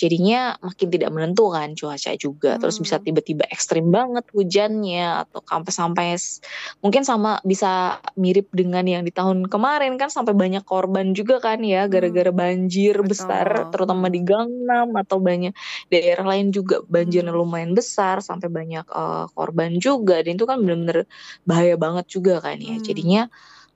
jadinya 0.02 0.58
makin 0.58 0.88
tidak 0.90 1.10
menentu 1.14 1.54
kan 1.54 1.78
cuaca 1.78 2.12
juga 2.18 2.58
terus 2.58 2.82
bisa 2.82 2.98
Hmm. 2.98 3.06
tiba-tiba 3.06 3.46
ekstrim 3.54 3.94
banget 3.94 4.26
hujannya 4.34 5.22
atau 5.22 5.38
sampai-sampai 5.46 6.18
mungkin 6.82 7.06
sama 7.06 7.38
bisa 7.46 8.02
mirip 8.18 8.50
dengan 8.50 8.82
yang 8.84 9.06
di 9.06 9.14
tahun 9.14 9.46
kemarin 9.46 9.94
kan 9.96 10.10
sampai 10.10 10.34
banyak 10.34 10.66
korban 10.66 11.14
juga 11.14 11.38
kan 11.38 11.62
ya 11.62 11.86
gara-gara 11.86 12.34
banjir 12.34 12.98
Betul. 12.98 13.14
besar 13.14 13.46
terutama 13.70 14.10
Hmm. 14.10 14.14
di 14.18 14.20
Gangnam 14.26 14.88
atau 14.98 15.22
banyak 15.22 15.54
daerah 15.88 16.26
lain 16.26 16.50
juga 16.50 16.82
banjirnya 16.90 17.30
Hmm. 17.30 17.40
lumayan 17.40 17.72
besar 17.78 18.18
sampai 18.18 18.50
banyak 18.50 18.84
eh, 18.84 19.24
korban 19.38 19.78
juga 19.78 20.18
dan 20.18 20.34
itu 20.34 20.44
kan 20.50 20.58
benar-benar 20.58 21.06
bahaya 21.46 21.78
banget 21.78 21.92
banget 21.92 22.06
juga 22.08 22.34
kan 22.40 22.56
ya. 22.56 22.80
Hmm. 22.80 22.84
Jadinya 22.88 23.22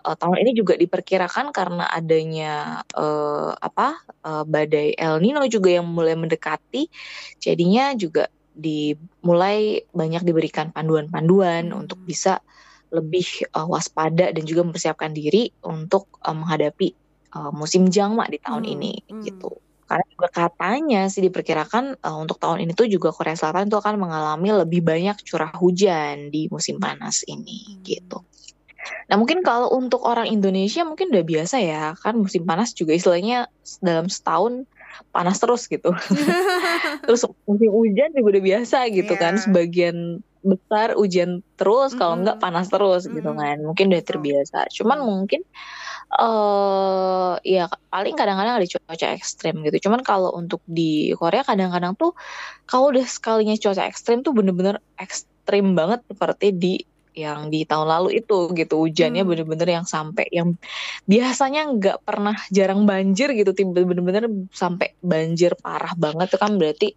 uh, 0.06 0.14
tahun 0.14 0.46
ini 0.46 0.54
juga 0.54 0.78
diperkirakan 0.78 1.50
karena 1.50 1.90
adanya 1.90 2.80
uh, 2.94 3.50
apa 3.58 3.98
uh, 4.22 4.44
badai 4.46 4.94
El 4.94 5.18
Nino 5.18 5.42
juga 5.50 5.74
yang 5.74 5.90
mulai 5.90 6.14
mendekati, 6.14 6.86
jadinya 7.42 7.90
juga 7.98 8.30
dimulai 8.56 9.84
banyak 9.92 10.22
diberikan 10.24 10.72
panduan-panduan 10.72 11.74
Hmm. 11.74 11.84
untuk 11.84 12.00
bisa 12.06 12.40
lebih 12.94 13.26
uh, 13.52 13.66
waspada 13.66 14.30
dan 14.30 14.42
juga 14.46 14.62
mempersiapkan 14.62 15.10
diri 15.12 15.50
untuk 15.66 16.08
uh, 16.22 16.32
menghadapi 16.32 16.94
uh, 17.34 17.50
musim 17.52 17.90
jangma 17.90 18.30
di 18.30 18.38
tahun 18.40 18.64
Hmm, 18.64 18.74
ini 18.78 18.92
hmm. 19.10 19.22
gitu. 19.26 19.50
Karena 19.86 20.06
juga 20.10 20.28
katanya 20.34 21.06
sih 21.06 21.22
diperkirakan 21.22 22.00
uh, 22.02 22.16
untuk 22.18 22.42
tahun 22.42 22.64
ini 22.66 22.72
tuh 22.74 22.90
juga 22.90 23.14
Korea 23.14 23.38
Selatan 23.38 23.70
itu 23.70 23.78
akan 23.78 23.94
mengalami 24.02 24.50
lebih 24.50 24.82
banyak 24.82 25.18
curah 25.22 25.52
hujan 25.54 26.30
di 26.30 26.48
musim 26.50 26.78
panas 26.80 27.26
ini 27.26 27.76
Hmm. 27.76 27.82
gitu. 27.84 28.18
Nah 29.06 29.16
mungkin 29.16 29.40
kalau 29.42 29.70
untuk 29.72 30.02
orang 30.02 30.26
Indonesia 30.26 30.82
mungkin 30.82 31.10
udah 31.14 31.24
biasa 31.24 31.56
ya 31.62 31.94
kan 31.98 32.14
musim 32.18 32.42
panas 32.44 32.74
juga 32.74 32.92
istilahnya 32.94 33.46
dalam 33.78 34.06
setahun 34.10 34.66
panas 35.12 35.36
terus 35.38 35.68
gitu. 35.68 35.92
Terus 37.06 37.22
musim 37.44 37.70
hujan 37.70 38.10
juga 38.16 38.28
udah 38.38 38.44
biasa 38.44 38.78
gitu 38.90 39.12
kan 39.14 39.36
Iya. 39.36 39.42
sebagian 39.44 39.96
besar 40.46 40.94
hujan 40.94 41.42
terus 41.58 41.90
kalau 41.98 42.14
Mm-mm. 42.14 42.22
enggak 42.22 42.38
panas 42.38 42.66
terus 42.70 43.02
gitu 43.10 43.30
Mm-mm. 43.30 43.40
kan. 43.42 43.56
Mungkin 43.62 43.84
udah 43.92 44.02
terbiasa. 44.06 44.58
Cuman 44.72 44.98
mungkin 45.02 45.40
eh 46.16 47.32
ya 47.44 47.66
paling 47.90 48.14
kadang-kadang 48.14 48.54
ada 48.62 48.66
cuaca 48.66 49.06
ekstrim 49.12 49.54
gitu. 49.66 49.90
Cuman 49.90 50.00
kalau 50.06 50.30
untuk 50.38 50.62
di 50.66 51.10
Korea 51.18 51.42
kadang-kadang 51.42 51.98
tuh 51.98 52.14
kalau 52.64 52.94
udah 52.94 53.04
sekalinya 53.04 53.54
cuaca 53.58 53.84
ekstrim 53.90 54.22
tuh 54.22 54.32
bener-bener 54.32 54.78
ekstrim 54.96 55.74
banget 55.74 56.00
seperti 56.06 56.46
di 56.54 56.72
yang 57.16 57.48
di 57.48 57.64
tahun 57.64 57.88
lalu 57.88 58.20
itu 58.20 58.52
gitu 58.52 58.74
hujannya 58.84 59.24
Hmm. 59.24 59.30
bener-bener 59.32 59.68
yang 59.80 59.86
sampai 59.88 60.28
yang 60.28 60.54
biasanya 61.08 61.64
nggak 61.72 61.98
pernah 62.04 62.36
jarang 62.52 62.84
banjir 62.84 63.32
gitu 63.32 63.56
tiba 63.56 63.82
bener-bener 63.88 64.28
sampai 64.52 64.92
banjir 65.00 65.56
parah 65.64 65.96
banget 65.96 66.28
itu 66.30 66.38
kan 66.38 66.52
berarti 66.60 66.88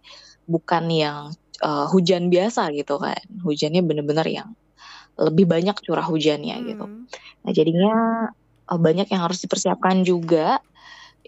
bukan 0.44 0.84
yang 0.92 1.18
eh, 1.64 1.86
hujan 1.92 2.28
biasa 2.28 2.68
gitu 2.76 3.00
kan 3.00 3.16
hujannya 3.44 3.80
bener-bener 3.80 4.26
yang 4.28 4.48
lebih 5.20 5.44
banyak 5.48 5.76
curah 5.84 6.06
hujannya 6.06 6.56
gitu 6.68 6.84
Hmm. 6.84 7.04
Nah, 7.44 7.52
jadinya 7.56 7.92
eh, 8.70 8.80
banyak 8.80 9.06
yang 9.10 9.22
harus 9.26 9.40
dipersiapkan 9.44 10.04
juga. 10.04 10.60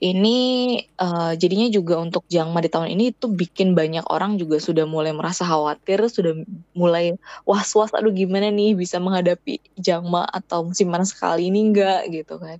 Ini 0.02 0.38
eh, 0.82 1.32
jadinya 1.38 1.70
juga 1.70 1.94
untuk 2.02 2.26
Jangma 2.26 2.58
di 2.58 2.66
tahun 2.66 2.90
ini 2.90 3.14
itu 3.14 3.30
bikin 3.30 3.78
banyak 3.78 4.02
orang 4.10 4.34
juga 4.34 4.58
sudah 4.58 4.82
mulai 4.82 5.14
merasa 5.14 5.46
khawatir, 5.46 6.02
sudah 6.10 6.34
mulai 6.74 7.14
was-was, 7.46 7.94
aduh 7.94 8.10
gimana 8.10 8.50
nih 8.50 8.74
bisa 8.74 8.98
menghadapi 8.98 9.62
Jangma 9.78 10.26
atau 10.26 10.66
musim 10.66 10.90
panas 10.90 11.14
kali 11.14 11.54
ini 11.54 11.70
enggak 11.70 12.10
gitu 12.10 12.34
kan. 12.42 12.58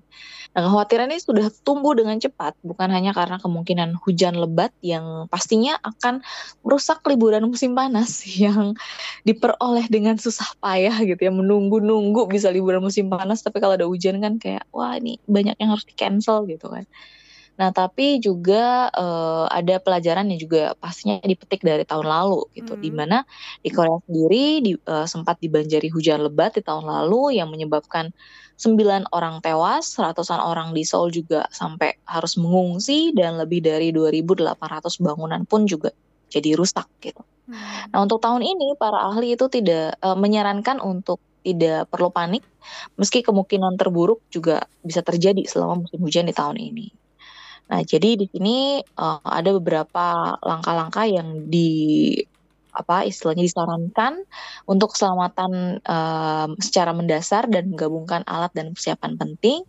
Nah, 0.54 0.60
kekhawatiran 0.70 1.10
ini 1.10 1.18
sudah 1.18 1.50
tumbuh 1.66 1.98
dengan 1.98 2.14
cepat, 2.22 2.54
bukan 2.62 2.94
hanya 2.94 3.10
karena 3.10 3.42
kemungkinan 3.42 3.98
hujan 4.06 4.38
lebat 4.38 4.70
yang 4.78 5.26
pastinya 5.26 5.74
akan 5.82 6.22
merusak 6.62 7.02
liburan 7.10 7.42
musim 7.50 7.74
panas 7.74 8.22
yang 8.44 8.78
diperoleh 9.26 9.90
dengan 9.90 10.14
susah 10.14 10.46
payah 10.62 10.94
gitu 11.02 11.18
ya 11.18 11.32
menunggu-nunggu 11.34 12.30
bisa 12.30 12.54
liburan 12.54 12.86
musim 12.86 13.10
panas 13.10 13.42
tapi 13.42 13.58
kalau 13.58 13.74
ada 13.74 13.90
hujan 13.90 14.22
kan 14.22 14.38
kayak 14.38 14.62
wah 14.70 14.94
ini 14.94 15.18
banyak 15.26 15.58
yang 15.58 15.74
harus 15.74 15.82
di 15.88 15.94
cancel 15.98 16.46
gitu 16.46 16.70
kan 16.70 16.86
nah 17.60 17.68
tapi 17.70 18.16
juga 18.18 18.88
eh, 18.90 19.44
ada 19.52 19.76
pelajaran 19.84 20.26
yang 20.32 20.40
juga 20.40 20.62
pastinya 20.80 21.20
dipetik 21.20 21.60
dari 21.62 21.84
tahun 21.84 22.06
lalu 22.08 22.48
gitu 22.56 22.74
Hmm. 22.74 22.82
di 22.82 22.90
mana 22.90 23.16
di 23.60 23.68
Korea 23.70 23.98
sendiri 24.08 24.44
di- 24.64 24.80
eh, 24.80 25.06
sempat 25.06 25.36
dibanjiri 25.44 25.88
hujan 25.92 26.24
lebat 26.26 26.56
di 26.56 26.62
tahun 26.64 26.84
lalu 26.88 27.36
yang 27.38 27.48
menyebabkan 27.52 28.08
9 28.56 29.04
orang 29.12 29.42
tewas, 29.42 29.96
ratusan 29.98 30.38
orang 30.38 30.70
di 30.76 30.82
Seoul 30.86 31.10
juga 31.10 31.44
sampai 31.50 31.98
harus 32.06 32.38
mengungsi 32.38 33.10
dan 33.16 33.36
lebih 33.40 33.60
dari 33.64 33.90
2.800 33.90 34.96
bangunan 35.02 35.42
pun 35.50 35.66
juga 35.66 35.90
jadi 36.30 36.54
rusak 36.56 36.86
gitu. 37.02 37.20
Hmm. 37.50 37.90
Nah, 37.92 37.98
untuk 38.06 38.22
tahun 38.22 38.40
ini 38.46 38.78
para 38.78 38.98
ahli 39.12 39.34
itu 39.36 39.46
tidak 39.50 39.98
eh, 39.98 40.16
menyarankan 40.18 40.78
untuk 40.80 41.20
tidak 41.42 41.90
perlu 41.90 42.08
panik 42.14 42.42
meski 42.94 43.18
kemungkinan 43.26 43.74
terburuk 43.74 44.22
juga 44.30 44.62
bisa 44.78 45.02
terjadi 45.02 45.42
selama 45.50 45.82
musim 45.82 45.98
hujan 45.98 46.26
di 46.30 46.34
tahun 46.34 46.56
ini. 46.58 46.86
Nah, 47.70 47.80
jadi 47.86 48.18
di 48.18 48.26
sini 48.28 48.82
eh, 48.82 49.20
ada 49.22 49.50
beberapa 49.54 50.36
langkah-langkah 50.40 51.06
yang 51.08 51.48
di 51.48 51.70
apa 52.72 53.04
istilahnya 53.04 53.44
disarankan 53.44 54.24
untuk 54.64 54.96
keselamatan 54.96 55.84
eh, 55.84 56.46
secara 56.64 56.96
mendasar 56.96 57.44
dan 57.52 57.68
menggabungkan 57.68 58.24
alat 58.24 58.52
dan 58.56 58.72
persiapan 58.72 59.20
penting 59.20 59.60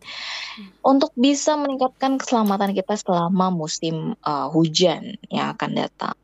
untuk 0.87 1.11
bisa 1.19 1.59
meningkatkan 1.59 2.15
keselamatan 2.15 2.71
kita 2.71 2.95
selama 2.95 3.51
musim 3.51 4.15
eh, 4.15 4.47
hujan 4.49 5.19
yang 5.27 5.53
akan 5.53 5.71
datang. 5.75 6.15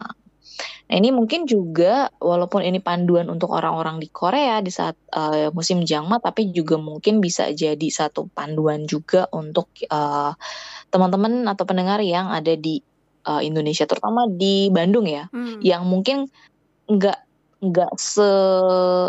Nah, 0.89 0.95
ini 0.97 1.13
mungkin 1.13 1.45
juga 1.45 2.09
walaupun 2.17 2.65
ini 2.65 2.81
panduan 2.81 3.29
untuk 3.29 3.53
orang-orang 3.53 4.01
di 4.01 4.09
Korea 4.09 4.59
di 4.59 4.73
saat 4.73 4.97
eh, 5.13 5.53
musim 5.53 5.85
Jangma, 5.85 6.17
tapi 6.19 6.49
juga 6.49 6.75
mungkin 6.81 7.21
bisa 7.21 7.53
jadi 7.53 7.87
satu 7.89 8.27
panduan 8.33 8.89
juga 8.89 9.29
untuk 9.31 9.69
eh, 9.85 10.31
teman-teman 10.89 11.45
atau 11.47 11.63
pendengar 11.69 12.01
yang 12.01 12.33
ada 12.33 12.57
di 12.57 12.81
eh, 13.27 13.41
Indonesia, 13.45 13.85
terutama 13.85 14.25
di 14.27 14.67
Bandung 14.73 15.05
ya, 15.05 15.29
Hmm. 15.29 15.61
yang 15.61 15.85
mungkin 15.85 16.25
nggak 16.89 17.19
nggak 17.59 17.91
se 17.99 18.29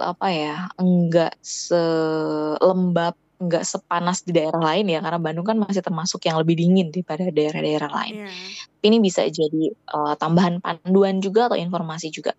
apa 0.02 0.26
ya, 0.35 0.57
nggak 0.76 1.38
selembab, 1.38 3.14
nggak 3.40 3.64
sepanas 3.64 4.20
di 4.20 4.37
daerah 4.37 4.61
lain 4.61 4.92
ya, 4.92 5.00
karena 5.00 5.16
Bandung 5.16 5.49
kan 5.49 5.56
masih 5.56 5.80
termasuk 5.80 6.20
yang 6.28 6.37
lebih 6.37 6.61
dingin 6.61 6.92
daripada 6.92 7.25
daerah-daerah 7.32 7.88
lain 7.88 8.28
Iya. 8.28 8.30
ini 8.85 8.97
bisa 9.00 9.25
jadi 9.25 9.73
uh, 9.97 10.12
tambahan 10.20 10.61
panduan 10.61 11.25
juga 11.25 11.49
atau 11.49 11.56
informasi 11.56 12.12
juga 12.12 12.37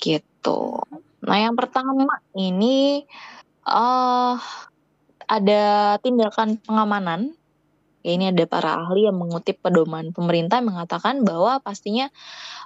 gitu. 0.00 0.80
Nah 1.28 1.36
yang 1.36 1.52
pertama 1.52 2.16
ini 2.32 3.04
uh, 3.68 4.40
ada 5.28 5.94
tindakan 6.00 6.56
pengamanan. 6.64 7.36
Ya, 8.00 8.16
ini 8.16 8.32
ada 8.32 8.48
para 8.48 8.80
ahli 8.80 9.04
yang 9.04 9.20
mengutip 9.20 9.60
pedoman 9.60 10.16
pemerintah 10.16 10.64
mengatakan 10.64 11.20
bahwa 11.20 11.60
pastinya 11.60 12.08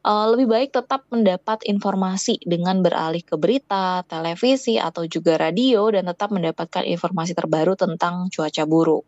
uh, 0.06 0.30
lebih 0.30 0.46
baik 0.46 0.70
tetap 0.70 1.10
mendapat 1.10 1.66
informasi 1.66 2.38
dengan 2.46 2.86
beralih 2.86 3.26
ke 3.26 3.34
berita, 3.34 4.06
televisi 4.06 4.78
atau 4.78 5.02
juga 5.10 5.34
radio 5.34 5.90
dan 5.90 6.06
tetap 6.06 6.30
mendapatkan 6.30 6.86
informasi 6.86 7.34
terbaru 7.34 7.74
tentang 7.74 8.30
cuaca 8.30 8.62
buruk. 8.62 9.02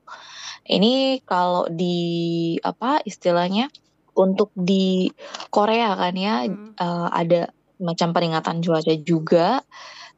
Ini 0.66 1.23
kalau 1.23 1.71
di 1.71 2.59
apa 2.59 2.99
istilahnya 3.06 3.71
untuk 4.18 4.50
di 4.59 5.06
Korea 5.54 5.95
kan 5.95 6.14
ya 6.18 6.42
Hmm. 6.50 6.75
eh, 6.75 7.09
ada 7.14 7.54
macam 7.78 8.11
peringatan 8.11 8.66
cuaca 8.66 8.95
juga 8.99 9.62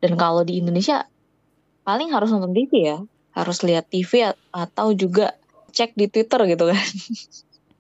dan 0.01 0.17
kalau 0.17 0.47
di 0.47 0.63
Indonesia 0.63 1.05
paling 1.85 2.15
harus 2.17 2.33
nonton 2.33 2.55
TV 2.57 2.73
ya, 2.81 2.99
harus 3.37 3.61
lihat 3.61 3.91
TV 3.93 4.33
atau 4.55 4.95
juga 4.97 5.37
cek 5.79 5.95
di 5.95 6.07
Twitter 6.11 6.41
gitu 6.51 6.65
kan 6.67 6.83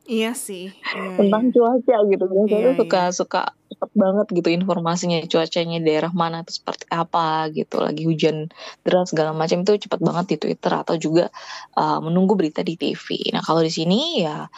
Iya 0.08 0.32
sih. 0.32 0.72
Iya, 0.72 1.20
tentang 1.20 1.42
iya. 1.44 1.52
cuaca 1.52 1.96
gitu. 2.08 2.24
Biasanya 2.32 2.48
Iya, 2.48 2.78
tuh 2.80 2.86
suka 2.88 3.02
iya. 3.04 3.12
suka 3.12 3.42
cepet 3.68 3.90
banget 3.92 4.26
gitu 4.32 4.48
informasinya 4.50 5.20
cuacanya 5.28 5.78
daerah 5.84 6.12
mana 6.12 6.42
itu 6.42 6.58
seperti 6.58 6.88
apa 6.88 7.52
gitu 7.52 7.84
lagi 7.84 8.02
hujan 8.08 8.48
deras 8.82 9.12
segala 9.12 9.36
macam 9.36 9.62
itu 9.62 9.76
cepet 9.88 10.00
banget 10.00 10.24
di 10.32 10.36
Twitter 10.40 10.72
atau 10.72 10.96
juga 10.96 11.28
uh, 11.76 12.00
menunggu 12.00 12.34
berita 12.34 12.64
di 12.64 12.74
TV. 12.80 13.30
Nah 13.30 13.44
kalau 13.44 13.60
di 13.60 13.72
sini 13.72 14.24
ya 14.24 14.48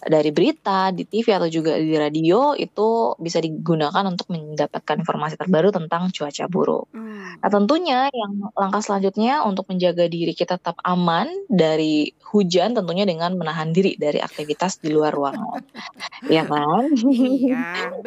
dari 0.00 0.32
berita 0.32 0.94
di 0.94 1.04
TV 1.04 1.36
atau 1.36 1.48
juga 1.50 1.76
di 1.76 1.92
radio 1.98 2.56
itu 2.56 3.18
bisa 3.20 3.42
digunakan 3.42 4.06
untuk 4.08 4.32
mendapatkan 4.32 4.96
informasi 5.04 5.36
terbaru 5.36 5.68
tentang 5.74 6.08
cuaca 6.14 6.44
buruk. 6.48 6.86
Hmm. 6.94 7.36
Nah 7.42 7.50
tentunya 7.50 7.98
yang 8.08 8.54
langkah 8.56 8.80
selanjutnya 8.80 9.44
untuk 9.44 9.68
menjaga 9.68 10.08
diri 10.08 10.32
kita 10.32 10.56
tetap 10.56 10.80
aman 10.86 11.28
dari 11.50 12.14
hujan 12.30 12.78
tentunya 12.78 13.02
dengan 13.02 13.34
menahan 13.34 13.74
diri 13.74 13.98
dari 13.98 14.22
aktivitas 14.22 14.78
di 14.78 14.94
luar 14.94 15.10
ruangan. 15.10 15.66
ya 16.34 16.46
kan? 16.46 16.94
Iya, 16.94 17.58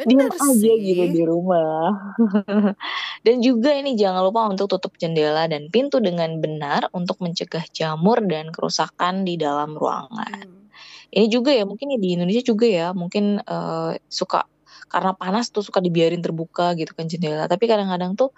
aja 0.54 0.72
gitu 0.78 1.04
di 1.10 1.22
rumah. 1.26 2.14
dan 3.26 3.36
juga 3.42 3.74
ini 3.74 3.98
jangan 3.98 4.22
lupa 4.22 4.46
untuk 4.46 4.70
tutup 4.70 4.94
jendela 5.00 5.50
dan 5.50 5.68
pintu 5.68 5.98
dengan 5.98 6.38
benar 6.38 6.86
untuk 6.94 7.18
mencegah 7.18 7.66
jamur 7.74 8.22
dan 8.24 8.54
kerusakan 8.54 9.26
di 9.26 9.34
dalam 9.34 9.74
ruangan. 9.74 10.46
Hmm. 10.46 10.64
Ini 11.14 11.26
juga 11.30 11.54
ya 11.54 11.62
mungkin 11.66 11.94
ya 11.94 11.98
di 11.98 12.18
Indonesia 12.18 12.42
juga 12.42 12.66
ya 12.66 12.90
mungkin 12.90 13.38
eh, 13.38 13.92
suka 14.10 14.46
karena 14.90 15.10
panas 15.16 15.50
tuh 15.50 15.64
suka 15.64 15.82
dibiarin 15.82 16.22
terbuka 16.22 16.78
gitu 16.78 16.94
kan 16.94 17.10
jendela. 17.10 17.50
Tapi 17.50 17.66
kadang-kadang 17.66 18.14
tuh 18.14 18.30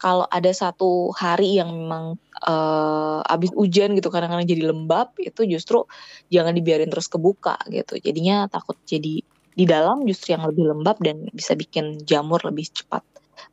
kalau 0.00 0.24
ada 0.30 0.48
satu 0.52 1.12
hari 1.12 1.60
yang 1.60 1.68
memang 1.72 2.16
eh, 2.44 3.20
abis 3.34 3.52
hujan 3.52 3.92
gitu 3.96 4.08
kadang-kadang 4.08 4.48
jadi 4.48 4.72
lembab 4.72 5.12
itu 5.20 5.44
justru 5.44 5.84
jangan 6.32 6.56
dibiarin 6.56 6.88
terus 6.88 7.08
kebuka 7.08 7.60
gitu. 7.68 8.00
Jadinya 8.00 8.48
takut 8.48 8.76
jadi 8.88 9.20
di 9.58 9.66
dalam 9.66 10.06
justru 10.06 10.38
yang 10.38 10.46
lebih 10.46 10.70
lembab 10.70 11.02
dan 11.02 11.26
bisa 11.34 11.58
bikin 11.58 11.98
jamur 12.06 12.38
lebih 12.46 12.70
cepat 12.70 13.02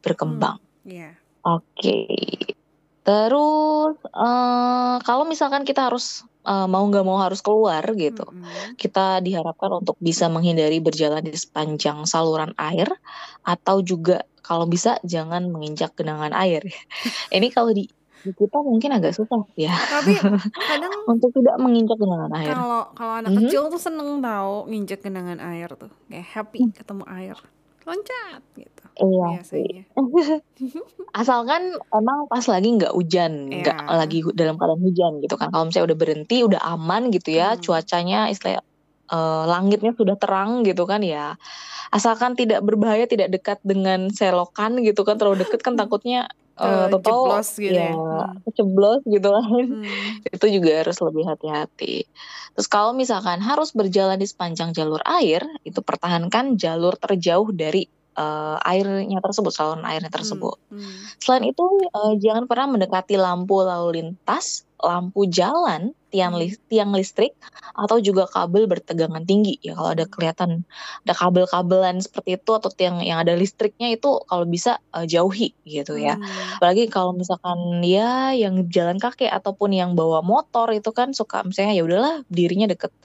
berkembang. 0.05 0.61
Iya. 0.85 1.17
Oke. 1.41 2.05
Terus 3.05 3.97
uh, 4.13 4.97
kalau 5.01 5.25
misalkan 5.25 5.65
kita 5.65 5.89
harus 5.89 6.25
uh, 6.45 6.69
mau 6.69 6.85
nggak 6.85 7.05
mau 7.05 7.17
harus 7.21 7.41
keluar 7.41 7.81
gitu, 7.97 8.25
Mm-mm. 8.25 8.77
kita 8.77 9.21
diharapkan 9.21 9.81
untuk 9.81 9.97
bisa 10.01 10.25
menghindari 10.29 10.81
berjalan 10.81 11.21
di 11.21 11.37
sepanjang 11.37 12.05
saluran 12.09 12.53
air 12.57 12.89
atau 13.45 13.81
juga 13.81 14.25
kalau 14.41 14.65
bisa 14.69 14.97
jangan 15.05 15.49
menginjak 15.49 15.93
genangan 15.97 16.33
air. 16.33 16.65
Ini 17.35 17.49
kalau 17.53 17.73
di 17.73 17.85
kita 18.27 18.57
mungkin 18.59 18.89
agak 18.91 19.11
susah 19.11 19.45
ya 19.53 19.69
Tapi 19.69 20.15
kadang 20.71 20.93
untuk 21.05 21.29
tidak 21.31 21.55
menginjak 21.57 21.93
genangan 21.95 22.31
air. 22.33 22.49
kalau 22.49 22.81
kalau 22.91 23.13
anak 23.15 23.29
Mhm. 23.29 23.39
kecil 23.43 23.61
tuh 23.67 23.77
seneng 23.77 24.17
tahu 24.19 24.65
nginjek 24.65 24.99
genangan 24.99 25.37
air 25.43 25.69
tuh. 25.71 25.91
Kayak 26.07 26.27
happy 26.31 26.71
ketemu 26.71 27.03
air. 27.05 27.37
Loncat 27.83 28.41
gitu. 28.55 28.83
Iya 28.97 29.25
Biasanya. 29.37 29.83
Asalkan 31.13 31.61
emang 31.91 32.25
pas 32.25 32.41
lagi 32.43 32.69
nggak 32.71 32.91
hujan, 32.91 33.53
nggak 33.53 33.77
Iya. 33.79 33.93
lagi 33.95 34.19
dalam 34.33 34.55
keadaan 34.55 34.81
hujan 34.81 35.11
gitu 35.19 35.35
kan. 35.35 35.47
Kalau 35.49 35.65
misalnya 35.65 35.93
udah 35.93 35.99
berhenti, 35.99 36.37
udah 36.41 36.61
aman 36.65 37.07
gitu 37.09 37.29
ya, 37.31 37.53
Hmm. 37.53 37.61
cuacanya 37.61 38.27
istilah 38.27 38.61
eh, 39.05 39.43
langitnya 39.45 39.93
sudah 39.93 40.17
terang 40.17 40.65
gitu 40.65 40.83
kan 40.83 40.97
ya. 40.99 41.37
Asalkan 41.93 42.33
tidak 42.33 42.65
berbahaya, 42.65 43.05
tidak 43.05 43.29
dekat 43.29 43.61
dengan 43.61 44.09
selokan 44.09 44.81
gitu 44.81 45.05
kan. 45.05 45.21
Terlalu 45.21 45.45
deket 45.45 45.61
kan 45.61 45.77
takutnya 45.81 46.25
eh 46.55 46.87
tahu-tahu 46.87 47.21
Kejeblos 47.27 47.49
gitu 47.59 47.75
ya. 47.75 47.91
ya 47.91 47.95
Hmm. 47.95 48.35
keceblos 48.47 49.01
gitu 49.03 49.27
kan. 49.27 49.65
Hmm. 49.67 49.83
Itu 50.35 50.45
juga 50.47 50.71
harus 50.83 50.97
lebih 51.03 51.23
hati-hati. 51.27 51.95
Terus 52.55 52.67
kalau 52.71 52.95
misalkan 52.95 53.43
harus 53.43 53.75
berjalan 53.75 54.15
di 54.15 54.23
sepanjang 54.23 54.71
jalur 54.71 55.03
air, 55.03 55.43
itu 55.67 55.83
pertahankan 55.83 56.55
jalur 56.55 56.95
terjauh 56.95 57.51
dari 57.51 57.83
eh, 58.15 58.57
airnya 58.71 59.19
tersebut, 59.19 59.51
saluran 59.51 59.83
airnya 59.83 60.07
tersebut. 60.07 60.55
Hmm. 60.71 60.95
Selain 61.19 61.43
itu, 61.43 61.67
eh, 61.91 62.13
jangan 62.23 62.47
pernah 62.47 62.79
mendekati 62.79 63.19
lampu 63.19 63.59
lalu 63.59 63.99
lintas, 63.99 64.63
lampu 64.79 65.27
jalan, 65.27 65.91
tiang, 66.15 66.31
Hmm. 66.31 66.47
lis- 66.47 66.63
tiang 66.71 66.95
listrik, 66.95 67.35
atau 67.75 67.99
juga 67.99 68.23
kabel 68.31 68.71
bertegangan 68.71 69.27
tinggi. 69.27 69.59
Ya 69.59 69.75
kalau 69.75 69.91
ada 69.91 70.07
kelihatan 70.07 70.63
ada 71.03 71.11
kabel-kabelan 71.13 71.99
seperti 71.99 72.39
itu 72.39 72.51
atau 72.55 72.71
tiang 72.71 73.03
yang 73.03 73.19
ada 73.19 73.35
listriknya 73.35 73.91
itu 73.91 74.23
kalau 74.31 74.47
bisa 74.47 74.79
eh, 74.95 75.03
jauhi 75.03 75.51
gitu 75.67 75.99
ya. 75.99 76.15
Hmm. 76.15 76.55
Apalagi 76.63 76.87
kalau 76.87 77.11
misalkan 77.11 77.83
ya 77.83 78.31
yang 78.31 78.63
jalan 78.71 78.95
kaki 78.95 79.27
ataupun 79.27 79.75
yang 79.75 79.91
bawa 79.99 80.23
motor 80.23 80.71
itu 80.71 80.95
kan 80.95 81.11
suka 81.11 81.43
misalnya 81.43 81.75
ya 81.75 81.83
udahlah 81.83 82.23
dirinya 82.31 82.71
deket 82.71 82.95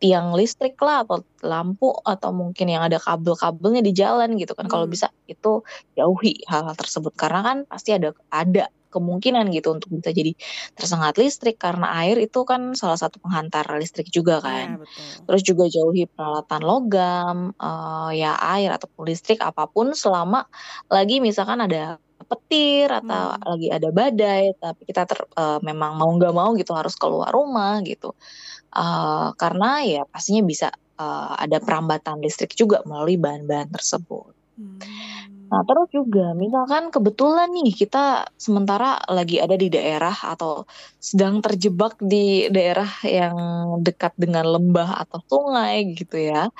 tiang 0.00 0.32
listrik 0.32 0.80
lah 0.80 1.04
atau 1.04 1.20
lampu 1.44 1.92
atau 2.04 2.30
mungkin 2.32 2.66
yang 2.72 2.82
ada 2.88 2.96
kabel-kabelnya 2.96 3.84
di 3.84 3.92
jalan 3.92 4.40
gitu 4.40 4.56
kan. 4.56 4.66
Kalau 4.72 4.88
Hmm. 4.88 4.94
bisa 4.96 5.12
itu 5.28 5.60
jauhi 5.98 6.40
hal-hal 6.48 6.72
tersebut 6.80 7.12
karena 7.12 7.40
kan 7.44 7.56
pasti 7.68 7.92
ada 7.92 8.16
ada 8.32 8.72
kemungkinan 8.94 9.50
gitu 9.50 9.74
untuk 9.74 9.90
bisa 9.90 10.14
jadi 10.14 10.38
tersengat 10.78 11.18
listrik 11.18 11.58
karena 11.58 11.90
air 11.98 12.14
itu 12.22 12.46
kan 12.46 12.53
salah 12.78 12.98
satu 12.98 13.18
penghantar 13.18 13.66
listrik 13.76 14.08
juga 14.08 14.38
Iya, 14.38 14.46
kan. 14.46 14.66
betul. 14.82 15.08
Terus 15.26 15.42
juga 15.42 15.64
jauhi 15.70 16.04
peralatan 16.10 16.62
logam, 16.62 17.36
eh, 17.56 18.10
ya 18.22 18.32
air 18.56 18.70
ataupun 18.74 19.02
listrik 19.10 19.40
apa 19.42 19.66
pun 19.66 19.92
selama 19.92 20.46
lagi 20.88 21.18
misalkan 21.18 21.60
ada 21.66 21.98
petir 22.24 22.88
atau 22.88 23.36
Hmm. 23.36 23.42
lagi 23.44 23.68
ada 23.68 23.88
badai, 23.92 24.56
tapi 24.56 24.82
kita 24.88 25.02
ter, 25.04 25.20
eh, 25.26 25.58
memang 25.60 25.98
mau 26.00 26.08
nggak 26.14 26.32
mau 26.32 26.50
gitu 26.56 26.72
harus 26.72 26.94
keluar 26.96 27.28
rumah 27.34 27.82
gitu. 27.84 28.14
Eh, 28.74 29.28
karena 29.38 29.82
ya 29.84 30.02
pastinya 30.08 30.42
bisa 30.46 30.68
eh, 30.94 31.32
ada 31.44 31.58
perambatan 31.58 32.22
listrik 32.22 32.54
juga 32.54 32.78
melalui 32.86 33.18
bahan-bahan 33.18 33.66
tersebut. 33.74 34.30
Hmm. 34.54 34.78
Nah, 35.54 35.62
terus 35.68 35.86
juga 35.94 36.34
misalkan 36.34 36.90
kebetulan 36.90 37.46
nih 37.54 37.70
kita 37.78 38.26
sementara 38.34 38.98
lagi 39.06 39.38
ada 39.38 39.54
di 39.54 39.70
daerah 39.70 40.10
atau 40.10 40.66
sedang 40.98 41.38
terjebak 41.38 41.94
di 42.02 42.50
daerah 42.50 42.90
yang 43.06 43.36
dekat 43.86 44.18
dengan 44.18 44.50
lembah 44.50 44.98
atau 45.06 45.22
sungai 45.30 45.94
gitu 45.94 46.18
ya. 46.18 46.50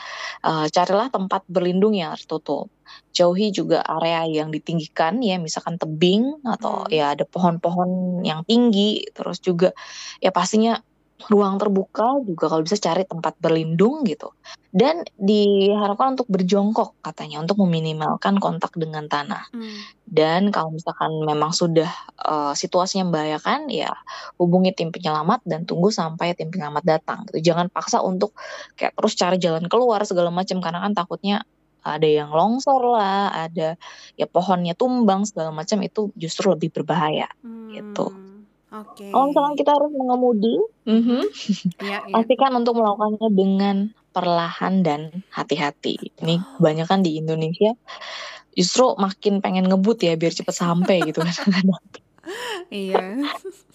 eh, 0.46 0.66
carilah 0.74 1.08
tempat 1.14 1.42
berlindung 1.50 1.94
yang 1.94 2.14
tertutup. 2.18 2.70
Jauhi 3.16 3.50
juga 3.54 3.82
area 3.86 4.26
yang 4.28 4.50
ditinggikan 4.54 5.18
ya, 5.24 5.36
misalkan 5.42 5.76
tebing 5.82 6.24
atau 6.46 6.86
Hmm. 6.86 6.92
ya 6.94 7.04
ada 7.14 7.24
pohon-pohon 7.26 8.22
yang 8.26 8.42
tinggi. 8.46 9.06
Terus 9.16 9.38
juga 9.42 9.70
ya 10.22 10.30
pastinya 10.34 10.78
ruang 11.30 11.56
terbuka 11.56 12.20
juga 12.26 12.50
kalau 12.50 12.62
bisa 12.66 12.76
cari 12.76 13.06
tempat 13.06 13.38
berlindung 13.38 14.02
gitu. 14.04 14.34
Dan 14.74 15.06
diharapkan 15.14 16.18
untuk 16.18 16.26
berjongkok 16.26 16.98
katanya 16.98 17.38
untuk 17.38 17.62
meminimalkan 17.62 18.42
kontak 18.42 18.74
dengan 18.74 19.06
tanah. 19.06 19.46
Hmm. 19.54 19.78
Dan 20.02 20.50
kalau 20.50 20.74
misalkan 20.74 21.14
memang 21.22 21.54
sudah 21.54 21.88
eh, 22.18 22.54
situasinya 22.58 23.06
membahayakan, 23.06 23.70
ya 23.70 23.94
hubungi 24.36 24.74
tim 24.74 24.90
penyelamat 24.90 25.46
dan 25.46 25.62
tunggu 25.62 25.94
sampai 25.94 26.34
tim 26.34 26.50
penyelamat 26.50 26.82
datang. 26.82 27.22
Gitu. 27.30 27.54
Jangan 27.54 27.70
paksa 27.70 28.02
untuk 28.02 28.34
kayak 28.74 28.98
terus 28.98 29.14
cari 29.14 29.38
jalan 29.38 29.70
keluar 29.70 30.02
segala 30.02 30.34
macam 30.34 30.58
karena 30.58 30.82
kan 30.82 30.92
takutnya 30.92 31.46
ada 31.84 32.08
yang 32.08 32.32
longsor 32.32 32.80
lah, 32.96 33.28
ada 33.30 33.76
ya 34.16 34.26
pohonnya 34.26 34.72
tumbang 34.72 35.28
segala 35.28 35.52
macam 35.52 35.84
itu 35.84 36.10
justru 36.18 36.50
lebih 36.50 36.74
berbahaya. 36.74 37.30
Gitu. 37.70 38.23
Oke. 38.74 39.06
Kalau 39.14 39.30
misalkan 39.30 39.54
kita 39.54 39.70
harus 39.70 39.92
mengemudi, 39.94 40.54
mhm, 40.82 41.22
Iya, 41.78 41.98
iya. 42.10 42.14
pastikan 42.14 42.52
untuk 42.58 42.74
melakukannya 42.74 43.28
dengan 43.30 43.76
perlahan 44.10 44.82
dan 44.82 45.00
hati-hati. 45.30 45.98
Ini 46.18 46.58
kebanyakan 46.58 47.02
di 47.02 47.18
Indonesia 47.22 47.74
justru 48.54 48.94
makin 48.94 49.42
pengen 49.42 49.66
ngebut 49.66 49.98
ya 50.02 50.14
biar 50.14 50.30
cepet 50.30 50.54
sampai 50.54 51.06
gitu 51.06 51.22
kan. 51.22 51.34
Iya. 52.72 53.20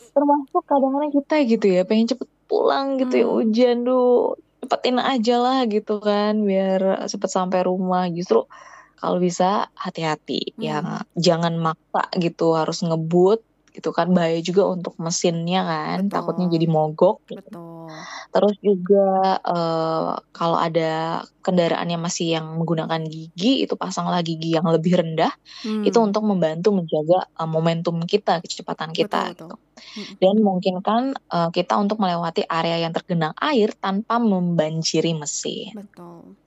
Termasuk 0.10 0.66
kadang-kadang 0.66 1.14
kita 1.14 1.36
gitu 1.46 1.70
ya 1.70 1.86
pengen 1.86 2.10
cepet 2.10 2.26
pulang 2.50 2.98
gitu 2.98 3.22
ya 3.22 3.28
Hmm. 3.30 3.36
hujan 3.38 3.78
duh 3.86 4.34
cepetin 4.60 4.98
aja 4.98 5.36
lah 5.38 5.60
gitu 5.70 6.02
kan 6.02 6.42
biar 6.42 7.06
cepet 7.06 7.30
sampai 7.30 7.62
rumah. 7.62 8.10
Justru 8.10 8.50
kalau 8.98 9.22
bisa 9.22 9.70
hati-hati 9.78 10.58
Hmm. 10.58 10.64
ya 10.66 10.78
jangan 11.14 11.62
maksa 11.62 12.10
gitu 12.18 12.58
harus 12.58 12.82
ngebut 12.82 13.46
gitu 13.74 13.90
kan 13.94 14.12
bahaya 14.12 14.40
juga 14.42 14.66
untuk 14.68 14.98
mesinnya 14.98 15.62
kan 15.64 16.00
takutnya 16.10 16.46
Betul. 16.50 16.56
jadi 16.58 16.68
mogok 16.70 17.18
gitu. 17.30 17.42
Betul. 17.42 17.90
Terus 18.30 18.56
juga 18.62 19.08
eh, 19.42 20.12
kalau 20.30 20.58
ada 20.62 21.24
kendaraan 21.42 21.90
yang 21.90 22.02
masih 22.04 22.38
yang 22.38 22.46
menggunakan 22.62 23.02
gigi 23.10 23.66
itu 23.66 23.74
pasanglah 23.74 24.22
gigi 24.22 24.54
yang 24.54 24.68
lebih 24.70 25.02
rendah 25.02 25.34
Hmm. 25.66 25.84
itu 25.84 25.98
untuk 26.00 26.24
membantu 26.24 26.72
menjaga 26.72 27.26
eh, 27.26 27.50
momentum 27.50 28.00
kita, 28.06 28.40
kecepatan 28.40 28.94
kita 28.94 29.34
Betul, 29.34 29.34
gitu. 29.34 29.56
Mm-mm. 29.80 30.16
Dan 30.22 30.34
memungkinkan 30.44 31.02
eh, 31.18 31.50
kita 31.56 31.74
untuk 31.80 31.98
melewati 31.98 32.46
area 32.46 32.84
yang 32.86 32.94
tergenang 32.94 33.34
air 33.42 33.74
tanpa 33.76 34.22
membanjiri 34.22 35.18
mesin. 35.18 35.74
Betul. 35.76 36.38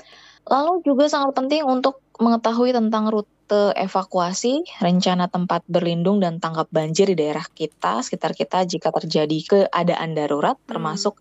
Lalu 0.49 0.83
juga 0.83 1.07
sangat 1.07 1.39
penting 1.39 1.63
untuk 1.63 2.03
mengetahui 2.19 2.75
tentang 2.75 3.09
rute 3.09 3.73
evakuasi, 3.79 4.65
rencana 4.81 5.29
tempat 5.29 5.63
berlindung 5.69 6.19
dan 6.19 6.41
tanggap 6.43 6.69
banjir 6.73 7.11
di 7.11 7.17
daerah 7.19 7.45
kita, 7.47 8.03
sekitar 8.03 8.33
kita 8.35 8.65
jika 8.67 8.91
terjadi 8.91 9.39
keadaan 9.47 10.15
darurat, 10.17 10.57
Hmm. 10.57 10.69
termasuk 10.77 11.19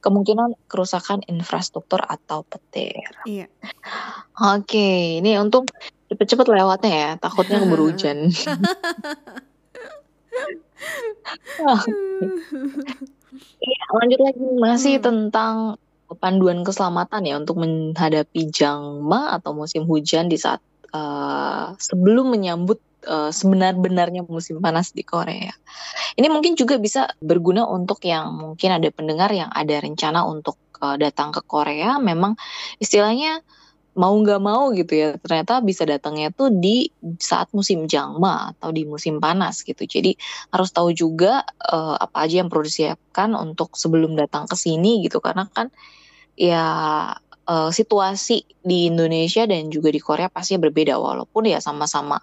kemungkinan 0.00 0.56
kerusakan 0.64 1.20
infrastruktur 1.28 2.00
atau 2.00 2.40
petir. 2.48 3.04
Iya. 3.28 3.52
Oke, 4.40 5.20
ini 5.20 5.36
untung 5.36 5.68
cepet-cepet 6.08 6.46
lewatnya 6.48 6.92
ya, 6.92 7.10
takutnya 7.20 7.60
keburu 7.60 7.92
hujan. 7.92 8.28
Iya, 13.60 13.82
lanjut 13.94 14.20
lagi 14.20 14.42
masih 14.58 14.94
Hmm. 14.98 15.04
tentang 15.04 15.54
panduan 16.18 16.66
keselamatan 16.66 17.22
ya 17.28 17.38
untuk 17.38 17.62
menghadapi 17.62 18.50
jangma 18.50 19.36
atau 19.38 19.54
musim 19.54 19.86
hujan 19.86 20.26
di 20.26 20.40
saat 20.40 20.58
eh, 20.90 21.66
sebelum 21.78 22.34
menyambut 22.34 22.82
eh, 23.06 23.30
sebenar-benarnya 23.30 24.26
musim 24.26 24.58
panas 24.58 24.90
di 24.90 25.06
Korea. 25.06 25.54
Ini 26.18 26.26
mungkin 26.26 26.58
juga 26.58 26.80
bisa 26.82 27.06
berguna 27.22 27.68
untuk 27.68 28.02
yang 28.02 28.34
mungkin 28.34 28.74
ada 28.74 28.88
pendengar 28.90 29.30
yang 29.30 29.52
ada 29.52 29.78
rencana 29.78 30.26
untuk 30.26 30.58
eh, 30.82 30.96
datang 30.98 31.30
ke 31.30 31.44
Korea, 31.46 32.02
memang 32.02 32.34
istilahnya 32.82 33.44
mau 33.98 34.14
nggak 34.14 34.40
mau 34.40 34.70
gitu 34.70 34.92
ya 34.94 35.08
ternyata 35.18 35.58
bisa 35.58 35.82
datangnya 35.82 36.30
tuh 36.30 36.54
di 36.54 36.86
saat 37.18 37.50
musim 37.50 37.90
jangma 37.90 38.54
atau 38.54 38.70
di 38.70 38.86
musim 38.86 39.18
panas 39.18 39.66
gitu. 39.66 39.82
Jadi 39.82 40.14
harus 40.54 40.70
tahu 40.70 40.94
juga 40.94 41.42
eh, 41.66 41.96
apa 41.98 42.26
aja 42.26 42.42
yang 42.42 42.48
perlu 42.48 42.64
disiapkan 42.66 43.34
untuk 43.34 43.74
sebelum 43.74 44.14
datang 44.14 44.46
ke 44.46 44.54
sini 44.54 45.02
gitu. 45.02 45.18
Karena 45.18 45.50
kan 45.50 45.74
ya 46.36 46.66
eh, 47.48 47.70
situasi 47.70 48.44
di 48.62 48.90
Indonesia 48.90 49.46
dan 49.46 49.70
juga 49.70 49.90
di 49.90 50.00
Korea 50.02 50.28
pasti 50.30 50.58
berbeda 50.58 50.98
walaupun 50.98 51.48
ya 51.48 51.58
sama-sama 51.62 52.20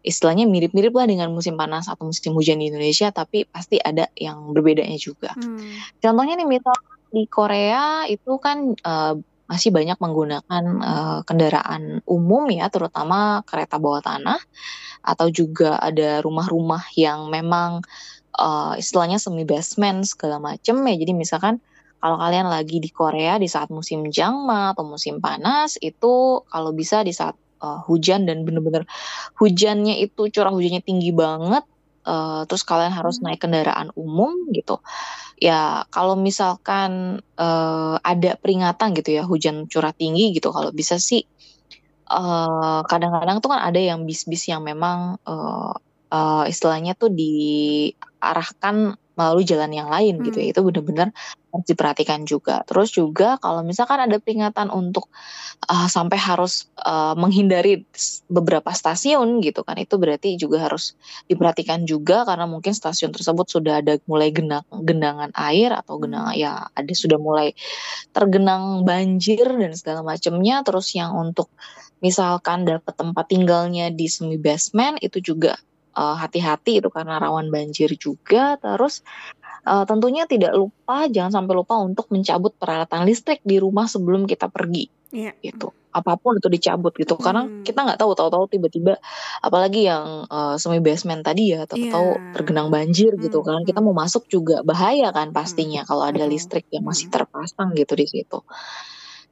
istilahnya 0.00 0.48
mirip-mirip 0.48 0.96
lah 0.96 1.04
dengan 1.04 1.28
musim 1.28 1.60
panas 1.60 1.84
atau 1.84 2.08
musim 2.08 2.32
hujan 2.32 2.60
di 2.60 2.72
Indonesia 2.72 3.12
tapi 3.12 3.44
pasti 3.44 3.76
ada 3.76 4.08
yang 4.16 4.52
berbedanya 4.56 4.96
juga 4.96 5.32
Hmm. 5.36 5.78
Contohnya 6.02 6.34
nih 6.40 6.48
misal 6.48 6.74
di 7.12 7.28
Korea 7.28 8.08
itu 8.08 8.40
kan 8.42 8.74
eh, 8.74 9.14
masih 9.50 9.70
banyak 9.74 9.98
menggunakan 9.98 10.64
eh, 10.78 11.20
kendaraan 11.26 12.06
umum 12.06 12.46
ya, 12.50 12.70
terutama 12.70 13.42
kereta 13.42 13.82
bawah 13.82 14.02
tanah 14.02 14.38
atau 15.02 15.26
juga 15.32 15.80
ada 15.82 16.20
rumah-rumah 16.22 16.84
yang 16.94 17.32
memang 17.32 17.80
uh, 18.36 18.74
istilahnya 18.76 19.16
semi 19.16 19.48
basement 19.48 20.04
segala 20.06 20.36
macem 20.38 20.76
ya. 20.84 20.94
Jadi 20.96 21.12
misalkan 21.16 21.58
kalau 22.00 22.16
kalian 22.16 22.48
lagi 22.48 22.80
di 22.80 22.88
Korea 22.88 23.36
di 23.36 23.46
saat 23.46 23.68
musim 23.68 24.08
jangma 24.08 24.72
atau 24.72 24.88
musim 24.88 25.20
panas 25.20 25.76
itu 25.84 26.40
kalau 26.48 26.72
bisa 26.72 27.04
di 27.04 27.12
saat 27.12 27.36
uh, 27.60 27.84
hujan 27.84 28.24
dan 28.24 28.42
bener-bener 28.42 28.88
hujannya 29.36 30.00
itu 30.00 30.32
curah 30.32 30.50
hujannya 30.50 30.80
tinggi 30.80 31.12
banget 31.12 31.62
uh, 32.08 32.42
terus 32.48 32.64
kalian 32.64 32.92
harus 32.92 33.20
Hmm. 33.20 33.30
naik 33.30 33.40
kendaraan 33.44 33.92
umum 33.94 34.32
gitu. 34.56 34.80
Ya 35.40 35.88
kalau 35.88 36.20
misalkan 36.20 37.24
uh, 37.40 37.96
ada 38.04 38.36
peringatan 38.36 38.92
gitu 38.96 39.16
ya 39.20 39.22
hujan 39.24 39.64
curah 39.68 39.92
tinggi 39.96 40.36
gitu 40.36 40.52
kalau 40.52 40.68
bisa 40.72 41.00
sih 41.00 41.24
uh, 42.12 42.84
kadang-kadang 42.84 43.40
tuh 43.40 43.48
kan 43.52 43.60
ada 43.64 43.80
yang 43.80 44.04
bis-bis 44.04 44.52
yang 44.52 44.60
memang 44.60 45.16
uh, 45.24 45.72
uh, 46.12 46.44
istilahnya 46.44 46.92
tuh 46.92 47.08
diarahkan 47.08 49.00
melalui 49.20 49.44
jalan 49.44 49.68
yang 49.68 49.92
lain 49.92 50.24
gitu 50.24 50.40
ya. 50.40 50.48
Hmm. 50.48 50.52
Itu 50.56 50.60
benar-benar 50.64 51.08
harus 51.52 51.66
diperhatikan 51.68 52.24
juga. 52.24 52.64
Terus 52.64 52.88
juga 52.96 53.36
kalau 53.36 53.60
misalkan 53.60 54.00
ada 54.00 54.16
peringatan 54.16 54.72
untuk 54.72 55.12
uh, 55.68 55.90
sampai 55.92 56.16
harus 56.16 56.72
uh, 56.80 57.12
menghindari 57.18 57.84
beberapa 58.32 58.72
stasiun 58.72 59.44
gitu 59.44 59.60
kan, 59.60 59.76
itu 59.76 60.00
berarti 60.00 60.40
juga 60.40 60.64
harus 60.64 60.96
diperhatikan 61.28 61.84
juga 61.84 62.24
karena 62.24 62.48
mungkin 62.48 62.72
stasiun 62.72 63.12
tersebut 63.12 63.44
sudah 63.52 63.84
ada 63.84 64.00
mulai 64.08 64.32
genang, 64.32 64.64
genangan 64.88 65.28
air 65.36 65.76
atau 65.76 66.00
Hmm. 66.00 66.32
ya 66.32 66.70
ada 66.72 66.92
sudah 66.96 67.20
mulai 67.20 67.52
tergenang 68.16 68.88
banjir 68.88 69.44
dan 69.44 69.76
segala 69.76 70.00
macamnya. 70.00 70.64
Terus 70.64 70.96
yang 70.96 71.12
untuk 71.12 71.52
misalkan 72.00 72.64
dapat 72.64 72.96
tempat 72.96 73.28
tinggalnya 73.28 73.92
di 73.92 74.08
semi 74.08 74.40
basement 74.40 74.96
itu 75.04 75.20
juga 75.20 75.60
uh, 75.96 76.16
hati-hati 76.16 76.78
itu 76.82 76.88
karena 76.90 77.18
rawan 77.18 77.48
banjir 77.48 77.90
juga. 77.96 78.58
Terus 78.58 79.02
uh, 79.66 79.84
tentunya 79.84 80.24
tidak 80.24 80.54
lupa 80.54 81.06
jangan 81.10 81.42
sampai 81.42 81.54
lupa 81.56 81.78
untuk 81.80 82.06
mencabut 82.10 82.54
peralatan 82.58 83.06
listrik 83.06 83.40
di 83.42 83.58
rumah 83.58 83.86
sebelum 83.86 84.26
kita 84.26 84.46
pergi 84.50 84.88
Iya. 85.10 85.34
gitu. 85.42 85.74
Apa 85.90 86.14
pun 86.14 86.38
itu 86.38 86.46
dicabut 86.46 86.94
gitu 86.94 87.18
karena 87.18 87.42
Hmm. 87.50 87.66
kita 87.66 87.82
nggak 87.82 87.98
tahu 87.98 88.14
tahu-tahu 88.14 88.46
tiba-tiba 88.46 88.94
apalagi 89.42 89.90
yang 89.90 90.22
uh, 90.30 90.54
semi 90.54 90.78
basement 90.78 91.26
tadi 91.26 91.50
ya 91.50 91.66
tahu-tahu 91.66 92.08
Iya. 92.14 92.30
tergenang 92.38 92.70
banjir 92.70 93.18
gitu 93.18 93.42
Hmm, 93.42 93.58
kan. 93.58 93.60
Kita 93.66 93.82
mau 93.82 93.90
masuk 93.90 94.30
juga 94.30 94.62
bahaya 94.62 95.10
kan 95.10 95.34
Hmm. 95.34 95.36
pastinya 95.36 95.82
kalau 95.82 96.06
ada 96.06 96.22
listrik 96.30 96.70
yang 96.70 96.86
masih 96.86 97.10
Hmm. 97.10 97.18
terpasang 97.18 97.74
gitu 97.74 97.98
di 97.98 98.06
situ. 98.06 98.38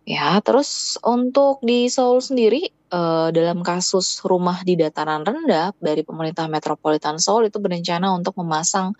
Ya, 0.08 0.40
terus 0.40 0.96
untuk 1.04 1.60
di 1.60 1.84
Seoul 1.92 2.24
sendiri, 2.24 2.64
eh, 2.72 3.28
dalam 3.28 3.60
kasus 3.60 4.24
rumah 4.24 4.64
di 4.64 4.72
dataran 4.72 5.20
rendah 5.20 5.76
dari 5.76 6.00
pemerintah 6.00 6.48
metropolitan 6.48 7.20
Seoul 7.20 7.52
itu 7.52 7.60
berencana 7.60 8.16
untuk 8.16 8.32
memasang 8.40 8.96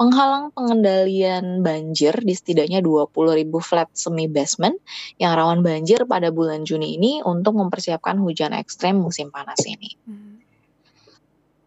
penghalang 0.00 0.56
pengendalian 0.56 1.60
banjir 1.60 2.16
di 2.24 2.32
setidaknya 2.32 2.80
20.000 2.80 3.60
flat 3.60 3.92
semi 3.92 4.32
basement 4.32 4.80
yang 5.20 5.36
rawan 5.36 5.60
banjir 5.60 6.08
pada 6.08 6.32
bulan 6.32 6.64
Juni 6.64 6.96
ini 6.96 7.20
untuk 7.20 7.52
mempersiapkan 7.60 8.16
hujan 8.16 8.56
ekstrem 8.56 8.96
musim 8.96 9.28
panas 9.28 9.60
ini. 9.68 9.92
Hmm. 10.08 10.35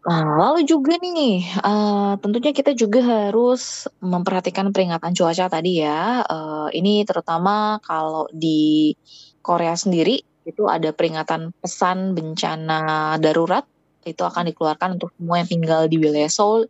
Nah, 0.00 0.24
lalu 0.40 0.64
juga 0.64 0.96
nih, 0.96 1.44
eh, 1.44 2.12
tentunya 2.24 2.52
kita 2.56 2.72
juga 2.72 3.04
harus 3.04 3.84
memperhatikan 4.00 4.72
peringatan 4.72 5.12
cuaca 5.12 5.52
tadi 5.52 5.84
ya. 5.84 6.24
Eh, 6.24 6.68
ini 6.80 7.04
terutama 7.04 7.76
kalau 7.84 8.24
di 8.32 8.96
Korea 9.44 9.76
sendiri 9.76 10.16
itu 10.48 10.64
ada 10.64 10.96
peringatan 10.96 11.52
pesan 11.60 12.16
bencana 12.16 13.20
darurat 13.20 13.68
itu 14.08 14.24
akan 14.24 14.48
dikeluarkan 14.48 14.96
untuk 14.96 15.12
semua 15.12 15.44
yang 15.44 15.48
tinggal 15.52 15.82
di 15.84 16.00
wilayah 16.00 16.32
Seoul 16.32 16.64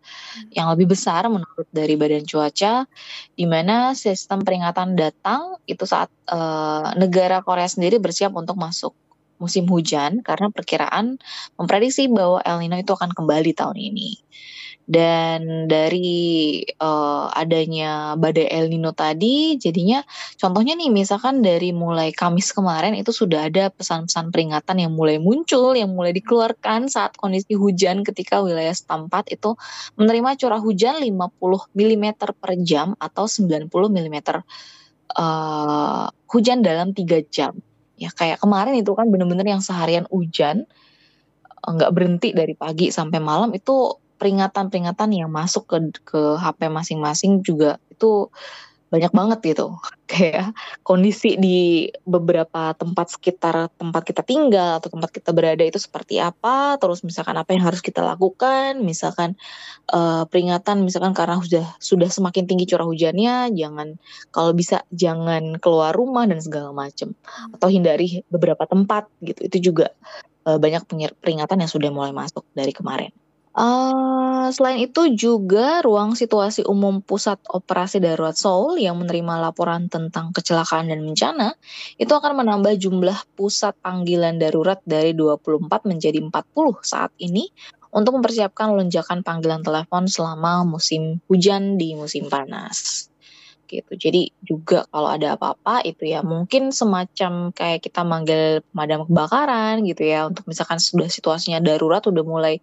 yang 0.51 0.67
lebih 0.75 0.91
besar 0.91 1.31
menurut 1.31 1.71
dari 1.71 1.95
Badan 1.95 2.27
Cuaca, 2.27 2.83
di 3.39 3.47
mana 3.47 3.95
sistem 3.95 4.43
peringatan 4.43 4.99
datang 4.99 5.55
itu 5.71 5.87
saat 5.87 6.11
eh, 6.27 6.87
negara 6.99 7.39
Korea 7.47 7.71
sendiri 7.71 8.03
bersiap 8.03 8.35
untuk 8.35 8.59
masuk 8.59 8.91
musim 9.41 9.65
hujan 9.67 10.21
karena 10.21 10.53
perkiraan 10.53 11.17
memprediksi 11.57 12.07
bahwa 12.13 12.45
El 12.45 12.61
Nino 12.63 12.77
itu 12.77 12.93
akan 12.93 13.17
kembali 13.17 13.57
tahun 13.57 13.81
ini. 13.81 14.21
Dan 14.91 15.71
dari 15.71 16.59
eh, 16.67 17.27
adanya 17.31 18.19
badai 18.19 18.51
El 18.51 18.75
Nino 18.75 18.91
tadi, 18.91 19.55
jadinya 19.55 20.03
contohnya 20.35 20.75
nih 20.75 20.91
misalkan 20.91 21.47
dari 21.47 21.71
mulai 21.71 22.11
Kamis 22.11 22.51
kemarin 22.51 22.99
itu 22.99 23.15
sudah 23.15 23.47
ada 23.47 23.71
pesan-pesan 23.71 24.35
peringatan 24.35 24.83
yang 24.83 24.91
mulai 24.91 25.23
muncul, 25.23 25.79
yang 25.79 25.95
mulai 25.95 26.11
dikeluarkan 26.11 26.91
saat 26.91 27.15
kondisi 27.15 27.55
hujan 27.55 28.03
ketika 28.03 28.43
wilayah 28.43 28.75
setempat 28.75 29.31
itu 29.31 29.55
menerima 29.95 30.35
curah 30.35 30.59
hujan 30.59 30.99
50 30.99 31.39
mm 31.71 32.07
per 32.19 32.53
jam 32.67 32.99
atau 32.99 33.31
90 33.31 33.71
mm 33.71 34.17
eh, 35.15 36.07
hujan 36.35 36.59
dalam 36.67 36.91
3 36.91 37.31
jam. 37.31 37.55
Ya 38.01 38.09
kayak 38.09 38.41
kemarin 38.41 38.75
itu 38.81 38.97
kan 38.97 39.13
bener-bener 39.13 39.45
yang 39.45 39.61
seharian 39.61 40.09
hujan 40.09 40.65
eh, 41.47 41.71
nggak 41.71 41.93
berhenti 41.93 42.33
dari 42.33 42.57
pagi 42.57 42.89
sampai 42.89 43.21
malam 43.21 43.53
itu 43.53 44.01
peringatan-peringatan 44.21 45.17
yang 45.17 45.31
masuk 45.33 45.69
ke 45.69 45.77
ke 46.05 46.21
HP 46.37 46.69
masing-masing 46.69 47.41
juga 47.45 47.81
itu 47.93 48.29
banyak 48.91 49.13
banget 49.15 49.39
gitu. 49.55 49.79
Kayak 50.11 50.53
kondisi 50.83 51.39
di 51.39 51.87
beberapa 52.03 52.75
tempat 52.75 53.15
sekitar 53.15 53.71
tempat 53.79 54.03
kita 54.03 54.27
tinggal 54.27 54.83
atau 54.83 54.91
tempat 54.91 55.11
kita 55.15 55.31
berada 55.31 55.63
itu 55.63 55.79
seperti 55.79 56.19
apa, 56.19 56.77
terus 56.83 57.07
misalkan 57.07 57.39
apa 57.39 57.55
yang 57.55 57.63
harus 57.63 57.79
kita 57.79 58.03
lakukan, 58.03 58.83
misalkan 58.83 59.39
eh, 59.95 60.23
peringatan 60.27 60.83
misalkan 60.83 61.15
karena 61.15 61.39
sudah 61.39 61.67
sudah 61.79 62.11
semakin 62.11 62.51
tinggi 62.51 62.67
curah 62.67 62.85
hujannya, 62.85 63.55
jangan 63.55 63.97
kalau 64.35 64.51
bisa 64.51 64.83
jangan 64.91 65.57
keluar 65.63 65.95
rumah 65.95 66.27
dan 66.27 66.43
segala 66.43 66.75
macam 66.75 67.15
atau 67.55 67.71
hindari 67.71 68.27
beberapa 68.29 68.67
tempat 68.67 69.07
gitu. 69.23 69.41
Itu 69.47 69.57
juga 69.73 69.95
eh, 70.51 70.59
banyak 70.59 70.91
peringatan 71.23 71.63
yang 71.63 71.71
sudah 71.71 71.95
mulai 71.95 72.11
masuk 72.11 72.43
dari 72.59 72.75
kemarin. 72.75 73.15
Eh, 73.51 74.47
selain 74.55 74.79
itu 74.79 75.11
juga 75.11 75.83
ruang 75.83 76.15
situasi 76.15 76.63
umum 76.71 77.03
Pusat 77.03 77.51
Operasi 77.51 77.99
Darurat 77.99 78.39
Seoul 78.39 78.79
yang 78.79 78.95
menerima 79.03 79.43
laporan 79.43 79.91
tentang 79.91 80.31
kecelakaan 80.31 80.87
dan 80.87 81.03
bencana 81.03 81.59
itu 81.99 82.15
akan 82.15 82.47
menambah 82.47 82.79
jumlah 82.79 83.19
pusat 83.35 83.75
panggilan 83.83 84.39
darurat 84.39 84.79
dari 84.87 85.19
24 85.19 85.67
menjadi 85.83 86.23
40 86.23 86.31
saat 86.87 87.11
ini 87.19 87.51
untuk 87.91 88.23
mempersiapkan 88.23 88.71
lonjakan 88.71 89.27
panggilan 89.27 89.67
telepon 89.67 90.07
selama 90.07 90.63
musim 90.63 91.19
hujan 91.27 91.75
di 91.75 91.99
musim 91.99 92.31
panas 92.31 93.10
gitu. 93.71 93.93
Jadi 93.95 94.35
juga 94.43 94.83
kalau 94.91 95.15
ada 95.15 95.39
apa-apa 95.39 95.87
itu 95.87 96.11
ya 96.11 96.27
mungkin 96.27 96.75
semacam 96.75 97.55
kayak 97.55 97.87
kita 97.87 98.03
manggil 98.03 98.67
pemadam 98.75 99.07
kebakaran 99.07 99.87
gitu 99.87 100.03
ya 100.03 100.27
untuk 100.27 100.45
misalkan 100.51 100.83
sudah 100.83 101.07
situasinya 101.07 101.63
darurat 101.63 102.03
udah 102.03 102.25
mulai 102.27 102.59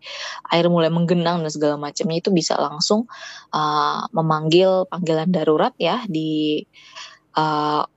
air 0.52 0.68
mulai 0.68 0.92
menggenang 0.92 1.40
dan 1.42 1.52
segala 1.52 1.80
macamnya 1.80 2.20
itu 2.20 2.30
bisa 2.36 2.60
langsung 2.60 3.08
uh, 3.56 4.04
memanggil 4.12 4.86
panggilan 4.92 5.32
darurat 5.32 5.72
ya 5.80 6.04
di 6.12 6.68
uh, 7.40 7.88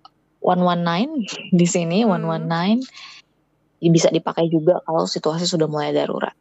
119 0.41 1.53
di 1.53 1.67
sini 1.69 2.07
Hmm. 2.07 2.17
119 2.17 2.87
Ya, 3.81 3.89
bisa 3.89 4.13
dipakai 4.13 4.53
juga 4.53 4.85
kalau 4.85 5.09
situasi 5.09 5.49
sudah 5.49 5.65
mulai 5.65 5.97
darurat. 5.97 6.37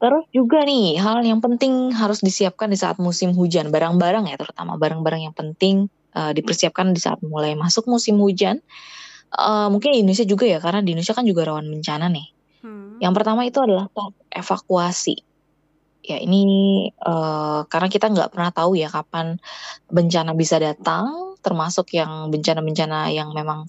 Terus 0.00 0.24
juga 0.32 0.64
nih 0.64 0.96
hal 0.96 1.20
yang 1.20 1.44
penting 1.44 1.92
harus 1.92 2.24
disiapkan 2.24 2.72
di 2.72 2.78
saat 2.80 2.96
musim 2.96 3.36
hujan 3.36 3.68
barang-barang 3.68 4.30
ya 4.30 4.40
terutama 4.40 4.80
barang-barang 4.80 5.28
yang 5.28 5.36
penting 5.36 5.92
uh, 6.14 6.32
dipersiapkan 6.32 6.92
di 6.94 7.00
saat 7.00 7.20
mulai 7.24 7.58
masuk 7.58 7.88
musim 7.90 8.20
hujan. 8.20 8.62
Uh, 9.28 9.68
mungkin 9.68 9.92
di 9.92 10.00
Indonesia 10.00 10.24
juga 10.24 10.48
ya 10.48 10.56
karena 10.56 10.80
di 10.80 10.96
Indonesia 10.96 11.12
kan 11.12 11.28
juga 11.28 11.44
rawan 11.44 11.68
bencana 11.68 12.08
nih. 12.08 12.28
Hmm. 12.64 12.96
Yang 12.98 13.12
pertama 13.14 13.44
itu 13.44 13.58
adalah 13.60 13.86
evakuasi. 14.32 15.16
Ya 16.08 16.16
ini 16.24 16.88
eh, 16.88 17.60
karena 17.68 17.88
kita 17.92 18.08
nggak 18.08 18.32
pernah 18.32 18.48
tahu 18.48 18.80
ya 18.80 18.88
kapan 18.88 19.36
bencana 19.92 20.32
bisa 20.32 20.56
datang, 20.56 21.27
termasuk 21.40 21.94
yang 21.94 22.28
bencana-bencana 22.28 23.10
yang 23.14 23.32
memang 23.32 23.64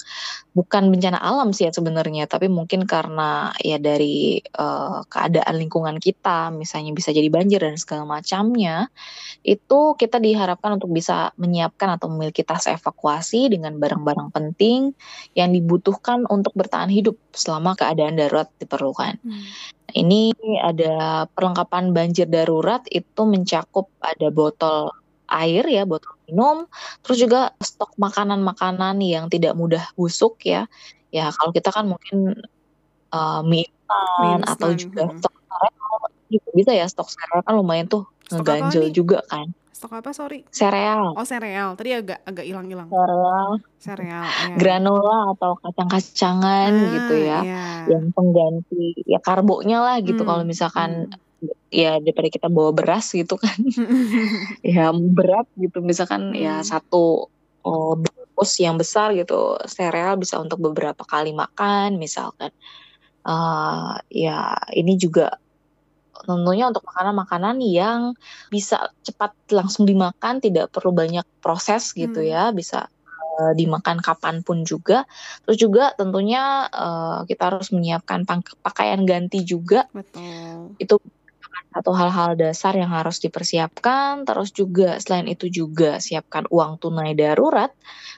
bukan 0.53 0.91
bencana 0.91 1.21
alam 1.21 1.55
sih 1.55 1.69
ya 1.69 1.71
sebenarnya, 1.71 2.27
tapi 2.27 2.51
mungkin 2.51 2.83
karena 2.83 3.53
ya 3.63 3.79
dari 3.79 4.41
eh, 4.43 4.99
keadaan 5.07 5.55
lingkungan 5.55 5.97
kita, 6.01 6.51
misalnya 6.51 6.91
bisa 6.91 7.15
jadi 7.15 7.29
banjir 7.31 7.63
dan 7.63 7.79
segala 7.79 8.03
macamnya, 8.05 8.91
itu 9.47 9.95
kita 9.95 10.19
diharapkan 10.19 10.75
untuk 10.75 10.91
bisa 10.91 11.31
menyiapkan 11.39 11.95
atau 11.95 12.11
memiliki 12.11 12.43
tas 12.43 12.67
evakuasi 12.67 13.47
dengan 13.47 13.79
barang-barang 13.79 14.35
penting 14.35 14.91
yang 15.33 15.55
dibutuhkan 15.55 16.27
untuk 16.27 16.51
bertahan 16.59 16.91
hidup 16.91 17.15
selama 17.31 17.79
keadaan 17.79 18.19
darurat 18.19 18.51
diperlukan. 18.59 19.15
Hmm. 19.23 19.43
Ini 19.89 20.35
ada 20.61 21.25
perlengkapan 21.33 21.95
banjir 21.95 22.29
darurat 22.29 22.85
itu 22.93 23.21
mencakup 23.25 23.89
ada 24.03 24.29
botol 24.29 24.93
air 25.29 25.65
ya, 25.65 25.87
botol 25.87 26.18
minum, 26.29 26.69
terus 27.01 27.17
juga 27.17 27.57
stok 27.57 27.97
makanan-makanan 27.97 29.01
yang 29.01 29.25
tidak 29.27 29.57
mudah 29.57 29.81
busuk 29.97 30.37
ya. 30.45 30.69
Ya 31.09 31.33
kalau 31.33 31.49
kita 31.49 31.73
kan 31.73 31.89
mungkin 31.89 32.37
eh, 33.09 33.41
mie 33.43 33.65
instan 34.21 34.45
atau 34.45 34.69
juga 34.71 35.09
hmm. 35.09 35.17
stok 35.17 35.33
sereal 35.41 35.97
juga 36.29 36.49
bisa 36.53 36.71
ya 36.77 36.85
stok 36.85 37.09
sereal 37.09 37.41
kan 37.41 37.53
lumayan 37.57 37.89
tuh 37.89 38.05
Stok 38.29 38.45
ngeganjel 38.45 38.93
juga 38.93 39.25
kan. 39.25 39.49
Stok 39.73 39.95
apa? 39.95 40.11
Sorry. 40.11 40.43
sereal, 40.51 41.15
Oh, 41.15 41.23
sereal. 41.23 41.73
Tadi 41.73 41.95
agak 41.95 42.19
agak 42.27 42.43
hilang-hilang. 42.45 42.91
sereal, 42.91 43.49
Sereal. 43.79 44.25
ya. 44.27 44.55
granola 44.59 45.31
atau 45.33 45.55
kacang-kacangan 45.55 46.69
Ah, 46.69 46.89
gitu 46.93 47.15
ya, 47.15 47.39
iya. 47.41 47.63
yang 47.87 48.11
pengganti 48.11 48.91
ya 49.07 49.23
karbonya 49.23 49.79
lah 49.79 49.97
gitu. 50.03 50.21
Hmm, 50.21 50.29
Kalau 50.29 50.43
misalkan 50.43 51.07
ya 51.69 51.97
daripada 52.01 52.29
kita 52.29 52.47
bawa 52.49 52.71
beras 52.75 53.13
gitu 53.13 53.35
kan, 53.39 53.55
ya 54.65 54.91
berat 54.93 55.47
gitu. 55.55 55.79
Misalkan 55.81 56.33
ya 56.35 56.59
Hmm. 56.61 56.67
satu 56.67 57.29
oh, 57.63 57.93
bungkus 57.95 58.51
yang 58.59 58.75
besar 58.79 59.11
gitu, 59.15 59.59
sereal 59.67 60.15
bisa 60.19 60.39
untuk 60.39 60.59
beberapa 60.63 61.03
kali 61.03 61.31
makan 61.35 61.99
misalkan. 61.99 62.51
Eh, 63.23 63.93
ya 64.09 64.55
ini 64.73 64.95
juga 64.95 65.35
tentunya 66.27 66.67
untuk 66.67 66.83
makanan-makanan 66.83 67.63
yang 67.63 68.11
bisa 68.51 68.91
cepat 69.03 69.31
langsung 69.55 69.87
dimakan, 69.87 70.43
tidak 70.43 70.67
perlu 70.71 70.91
banyak 70.91 71.23
proses 71.39 71.95
gitu 71.95 72.19
Hmm. 72.19 72.31
ya, 72.31 72.43
bisa 72.51 72.87
eh, 73.39 73.53
dimakan 73.55 74.03
kapan 74.03 74.43
pun 74.43 74.67
juga. 74.67 75.07
Terus 75.47 75.57
juga 75.59 75.95
tentunya 75.95 76.67
eh, 76.67 77.19
kita 77.29 77.43
harus 77.55 77.71
menyiapkan 77.71 78.27
pakaian 78.63 79.03
ganti 79.07 79.47
juga. 79.47 79.87
Betul. 79.95 80.75
Itu 80.75 80.99
satu 81.69 81.93
hal-hal 81.93 82.33
dasar 82.33 82.73
yang 82.73 82.89
harus 82.89 83.21
dipersiapkan. 83.21 84.25
Terus 84.25 84.49
juga 84.53 84.97
selain 84.97 85.29
itu 85.29 85.47
juga 85.49 86.01
siapkan 86.01 86.49
uang 86.49 86.81
tunai 86.81 87.13
darurat. 87.13 87.69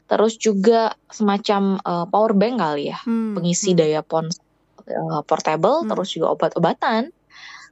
Terus 0.08 0.40
juga 0.40 0.96
semacam 1.12 1.80
eh, 1.80 2.06
power 2.08 2.34
bank 2.36 2.56
kali 2.60 2.84
ya, 2.92 2.98
Hmm, 3.04 3.36
pengisi 3.36 3.76
hmm. 3.76 3.80
daya 3.80 4.02
ponsel 4.04 4.44
eh, 4.88 5.22
portable. 5.28 5.84
Hmm. 5.84 5.90
Terus 5.92 6.10
juga 6.16 6.28
obat-obatan. 6.36 7.12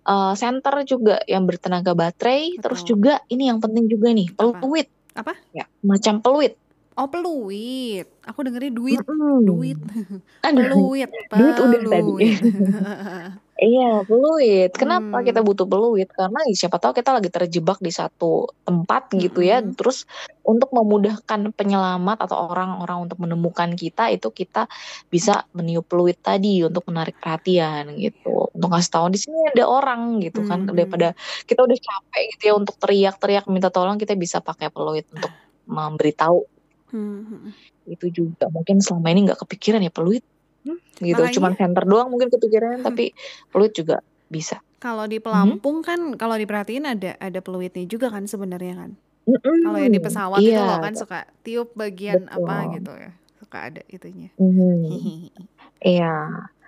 Eh, 0.09 0.33
senter 0.35 0.75
juga 0.83 1.23
yang 1.27 1.47
bertenaga 1.47 1.95
baterai. 1.95 2.59
Terus 2.59 2.83
Betul. 2.83 2.91
juga 2.95 3.13
ini 3.31 3.47
yang 3.47 3.63
penting 3.63 3.87
juga 3.87 4.11
nih, 4.11 4.27
peluit. 4.35 4.87
Apa? 5.15 5.35
Ya, 5.55 5.67
macam 5.83 6.19
peluit. 6.19 6.55
Oh, 6.99 7.07
peluit. 7.07 8.03
Aku 8.27 8.43
dengernya 8.43 8.75
duit. 8.75 8.99
Mm-mm. 8.99 9.47
Duit. 9.47 9.79
Aduh. 10.47 10.67
Peluit. 10.67 11.09
Duit 11.31 11.55
udah 11.55 11.81
tadi. 11.87 12.13
Iya, 13.59 14.07
peluit. 14.07 14.71
Kenapa 14.71 15.19
Hmm. 15.19 15.25
kita 15.27 15.43
butuh 15.43 15.67
peluit? 15.67 16.07
Karena 16.07 16.39
ya 16.47 16.55
siapa 16.55 16.79
tahu 16.79 16.95
kita 16.95 17.11
lagi 17.11 17.27
terjebak 17.27 17.83
di 17.83 17.91
satu 17.91 18.47
tempat 18.63 19.11
gitu 19.11 19.43
ya. 19.43 19.59
Mm-mm. 19.59 19.75
Terus 19.75 20.07
untuk 20.47 20.71
memudahkan 20.71 21.51
penyelamat 21.51 22.23
atau 22.23 22.47
orang-orang 22.55 23.03
untuk 23.03 23.19
menemukan 23.19 23.75
kita 23.75 24.15
itu 24.15 24.31
kita 24.31 24.71
bisa 25.11 25.43
meniup 25.51 25.83
peluit 25.91 26.15
tadi 26.23 26.63
untuk 26.63 26.87
menarik 26.87 27.19
perhatian 27.19 27.99
gitu. 27.99 28.47
Untuk 28.55 28.71
ngasih 28.71 28.91
tahu 28.95 29.05
di 29.11 29.19
sini 29.19 29.35
ada 29.51 29.67
orang 29.67 30.23
gitu 30.23 30.39
kan. 30.47 30.63
Mm-mm. 30.63 30.79
Daripada 30.79 31.11
kita 31.43 31.59
udah 31.67 31.77
capek 31.83 32.23
gitu 32.39 32.43
ya 32.47 32.53
untuk 32.55 32.75
teriak-teriak 32.79 33.43
minta 33.51 33.67
tolong, 33.67 33.99
kita 33.99 34.15
bisa 34.15 34.39
pakai 34.39 34.71
peluit 34.71 35.03
untuk 35.11 35.35
memberitahu 35.67 36.47
Hmm, 36.89 37.53
itu 37.85 38.09
juga. 38.09 38.49
Mungkin 38.49 38.81
selama 38.81 39.13
ini 39.13 39.29
nggak 39.29 39.45
kepikiran 39.45 39.85
ya 39.85 39.93
peluit. 39.93 40.25
Hmm, 40.61 40.77
gitu. 40.97 41.15
Makanya- 41.17 41.35
Cuman 41.35 41.53
center 41.53 41.83
doang 41.83 42.07
mungkin 42.07 42.29
kepikiran, 42.29 42.81
tapi 42.81 43.15
peluit 43.47 43.71
juga 43.71 43.99
bisa. 44.27 44.59
Kalau 44.77 45.03
di 45.03 45.17
Mhm. 45.17 45.23
pelampung 45.23 45.81
kan 45.81 45.99
kalau 46.15 46.35
diperhatiin 46.35 46.85
ada 46.85 47.15
ada 47.17 47.39
peluitnya 47.39 47.83
juga 47.83 48.07
kan 48.07 48.23
sebenarnya 48.23 48.75
kan. 48.77 48.91
Mm-mm. 49.25 49.61
Kalau 49.61 49.77
yang 49.77 49.91
di 49.91 49.99
pesawat 49.99 50.39
itu 50.39 50.51
Iya. 50.51 50.63
loh 50.65 50.79
kan 50.79 50.93
suka 50.93 51.19
tiup 51.41 51.69
bagian 51.73 52.25
apa 52.27 52.39
Betul. 52.65 52.73
gitu 52.75 52.91
ya. 52.93 53.11
Suka 53.37 53.57
ada 53.63 53.81
itunya. 53.85 54.29
Mhm. 54.35 54.81
Iya, 55.79 56.11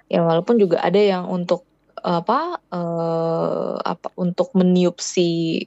ya 0.08 0.20
walaupun 0.22 0.56
juga 0.56 0.80
ada 0.80 0.96
yang 0.96 1.28
untuk 1.28 1.68
apa 1.98 2.64
eh 2.66 3.74
apa 3.78 4.08
untuk 4.16 4.52
meniup 4.54 4.98
si 4.98 5.60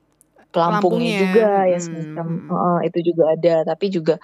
pelampungnya 0.49 0.81
Pelampungnya. 0.81 1.19
juga 1.21 1.49
ya 1.67 1.77
Hmm, 1.77 1.85
semacam 1.85 2.27
hmm. 2.27 2.55
eh, 2.55 2.81
itu 2.85 2.99
juga 3.05 3.25
ada, 3.31 3.55
tapi 3.67 3.87
juga 3.89 4.15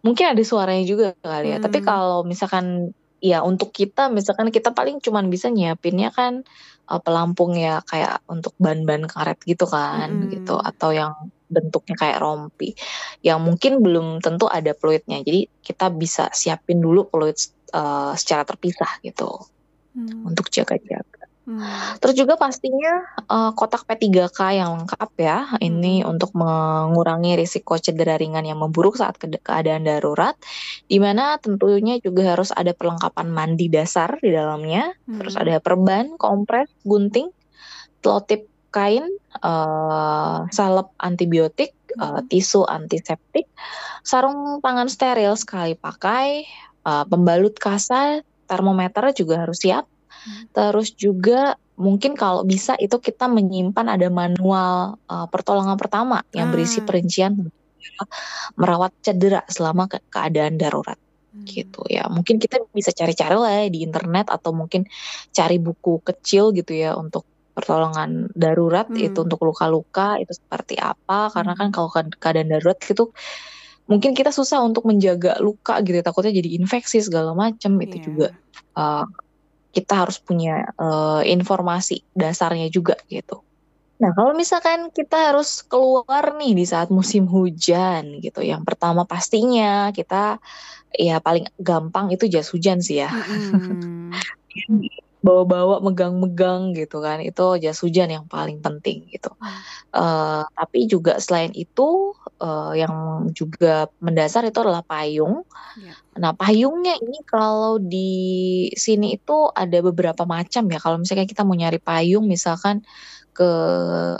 mungkin 0.00 0.26
ada 0.28 0.42
suaranya 0.42 0.84
juga 0.84 1.06
kali 1.18 1.50
ya. 1.50 1.58
Tapi 1.58 1.78
Hmm. 1.78 1.86
kalau 1.86 2.18
misalkan 2.22 2.94
ya 3.20 3.44
untuk 3.44 3.70
kita 3.70 4.08
misalkan 4.08 4.48
kita 4.48 4.72
paling 4.72 4.98
cuman 4.98 5.28
bisa 5.28 5.52
nyiapinnya 5.52 6.10
kan 6.12 6.42
eh, 6.90 7.00
pelampung 7.04 7.54
ya 7.56 7.84
kayak 7.84 8.24
untuk 8.26 8.56
ban-ban 8.56 9.04
karet 9.06 9.38
gitu 9.44 9.68
kan 9.68 10.08
Mm-mm. 10.10 10.32
gitu 10.34 10.56
atau 10.58 10.90
yang 10.90 11.12
bentuknya 11.50 11.98
kayak 11.98 12.22
rompi 12.22 12.78
yang 13.26 13.42
mungkin 13.42 13.82
belum 13.82 14.22
tentu 14.22 14.46
ada 14.46 14.72
peluitnya. 14.72 15.20
Jadi 15.20 15.50
kita 15.60 15.90
bisa 15.92 16.30
siapin 16.32 16.80
dulu 16.80 17.06
peluit 17.12 17.36
eh, 17.72 18.12
secara 18.16 18.42
terpisah 18.48 18.98
gitu 19.04 19.28
Hmm, 19.90 20.22
untuk 20.22 20.46
jaga-jaga. 20.54 21.19
Hmm. 21.50 21.98
Terus 21.98 22.14
juga 22.14 22.38
pastinya 22.38 23.02
eh, 23.26 23.50
kotak 23.58 23.82
P3K 23.90 24.38
yang 24.54 24.70
lengkap 24.78 25.10
ya. 25.18 25.38
Ini 25.58 26.06
Hmm. 26.06 26.14
untuk 26.14 26.30
mengurangi 26.38 27.34
risiko 27.34 27.74
cedera 27.76 28.14
ringan 28.14 28.46
yang 28.46 28.62
memburuk 28.62 28.94
saat 28.94 29.18
ke- 29.18 29.42
keadaan 29.42 29.82
darurat. 29.82 30.38
Di 30.86 31.02
mana 31.02 31.36
tentunya 31.42 31.98
juga 31.98 32.38
harus 32.38 32.54
ada 32.54 32.70
perlengkapan 32.70 33.26
mandi 33.28 33.66
dasar 33.66 34.16
di 34.22 34.30
dalamnya. 34.30 34.94
Terus 35.04 35.34
Hmm. 35.34 35.42
ada 35.42 35.58
perban, 35.58 36.14
kompres, 36.14 36.70
gunting, 36.86 37.28
telotip 37.98 38.46
kain, 38.70 39.02
eh, 39.42 40.38
salep 40.54 40.94
antibiotik, 41.02 41.74
Hmm. 41.98 42.22
tisu 42.30 42.62
antiseptik, 42.70 43.50
sarung 44.06 44.62
tangan 44.62 44.86
steril 44.86 45.34
sekali 45.34 45.74
pakai, 45.74 46.46
eh, 46.86 47.04
pembalut 47.10 47.58
kasa, 47.58 48.22
termometer 48.46 49.10
juga 49.14 49.42
harus 49.46 49.58
siap. 49.58 49.90
Hmm. 50.20 50.44
Terus 50.52 50.92
juga 50.94 51.54
mungkin 51.80 52.12
kalau 52.12 52.44
bisa 52.44 52.76
itu 52.76 53.00
kita 53.00 53.24
menyimpan 53.24 53.96
ada 53.96 54.08
manual 54.12 55.00
eh, 55.08 55.26
pertolongan 55.32 55.80
pertama 55.80 56.20
yang 56.32 56.52
berisi 56.52 56.80
Ah. 56.80 56.86
perincian 56.86 57.32
merawat 58.56 58.92
cedera 59.00 59.40
selama 59.48 59.88
ke- 59.88 60.04
keadaan 60.08 60.60
darurat 60.60 60.96
Hmm. 61.30 61.46
gitu 61.46 61.86
ya. 61.86 62.10
Mungkin 62.10 62.42
kita 62.42 62.58
bisa 62.74 62.90
cari-cari 62.90 63.36
lah 63.38 63.52
ya 63.62 63.66
di 63.70 63.86
internet 63.86 64.28
atau 64.28 64.50
mungkin 64.50 64.82
cari 65.30 65.62
buku 65.62 66.02
kecil 66.02 66.50
gitu 66.50 66.74
ya 66.74 66.98
untuk 66.98 67.22
pertolongan 67.54 68.26
darurat 68.34 68.90
Hmm. 68.90 68.98
itu 68.98 69.22
untuk 69.22 69.38
luka-luka 69.42 70.18
itu 70.18 70.32
seperti 70.34 70.74
apa 70.76 71.30
karena 71.30 71.54
kan 71.54 71.70
Hmm. 71.70 71.74
kalau 71.74 71.88
ke- 71.88 72.18
keadaan 72.18 72.50
darurat 72.50 72.78
itu 72.82 73.14
mungkin 73.86 74.14
kita 74.14 74.30
susah 74.30 74.62
untuk 74.62 74.86
menjaga 74.86 75.38
luka 75.42 75.78
gitu 75.82 75.98
ya, 75.98 76.04
takutnya 76.06 76.30
jadi 76.30 76.50
infeksi 76.58 77.02
segala 77.02 77.34
macam 77.34 77.74
itu 77.82 77.96
Iya. 77.98 78.04
juga 78.06 78.26
uh, 78.78 79.02
kita 79.70 80.06
harus 80.06 80.18
punya 80.18 80.66
uh, 80.78 81.22
informasi 81.22 82.02
dasarnya 82.14 82.66
juga 82.70 82.98
gitu. 83.06 83.42
Nah, 84.00 84.16
kalau 84.16 84.32
misalkan 84.32 84.88
kita 84.88 85.30
harus 85.30 85.60
keluar 85.60 86.32
nih 86.40 86.56
di 86.56 86.64
saat 86.64 86.88
musim 86.88 87.28
hujan 87.28 88.18
gitu, 88.24 88.40
yang 88.40 88.64
pertama 88.64 89.04
pastinya 89.04 89.92
kita 89.92 90.40
ya 90.96 91.20
paling 91.20 91.44
gampang 91.60 92.08
itu 92.08 92.24
jas 92.26 92.48
hujan 92.48 92.80
sih 92.80 93.04
ya. 93.04 93.12
Mm-mm. 93.12 94.10
Bawa-bawa, 95.20 95.84
megang-megang 95.84 96.72
gitu 96.72 97.04
kan, 97.04 97.20
itu 97.20 97.44
jas 97.60 97.76
hujan 97.84 98.08
yang 98.08 98.24
paling 98.24 98.64
penting 98.64 99.04
gitu. 99.12 99.28
Eh, 99.92 100.42
tapi 100.46 100.78
juga 100.88 101.20
selain 101.20 101.52
itu 101.52 102.16
eh, 102.40 102.72
yang 102.80 103.26
juga 103.36 103.90
mendasar 104.00 104.48
itu 104.48 104.58
adalah 104.64 104.80
payung. 104.86 105.44
Ya. 105.76 105.94
Nah, 106.16 106.32
payungnya 106.32 106.96
ini 106.98 107.20
kalau 107.28 107.76
di 107.82 108.10
sini 108.74 109.18
itu 109.18 109.50
ada 109.52 109.78
beberapa 109.84 110.24
macam 110.24 110.64
ya. 110.70 110.78
Kalau 110.80 110.96
misalnya 111.02 111.26
kita 111.28 111.42
mau 111.44 111.58
nyari 111.58 111.78
payung 111.82 112.24
misalkan 112.24 112.80
ke 113.30 113.50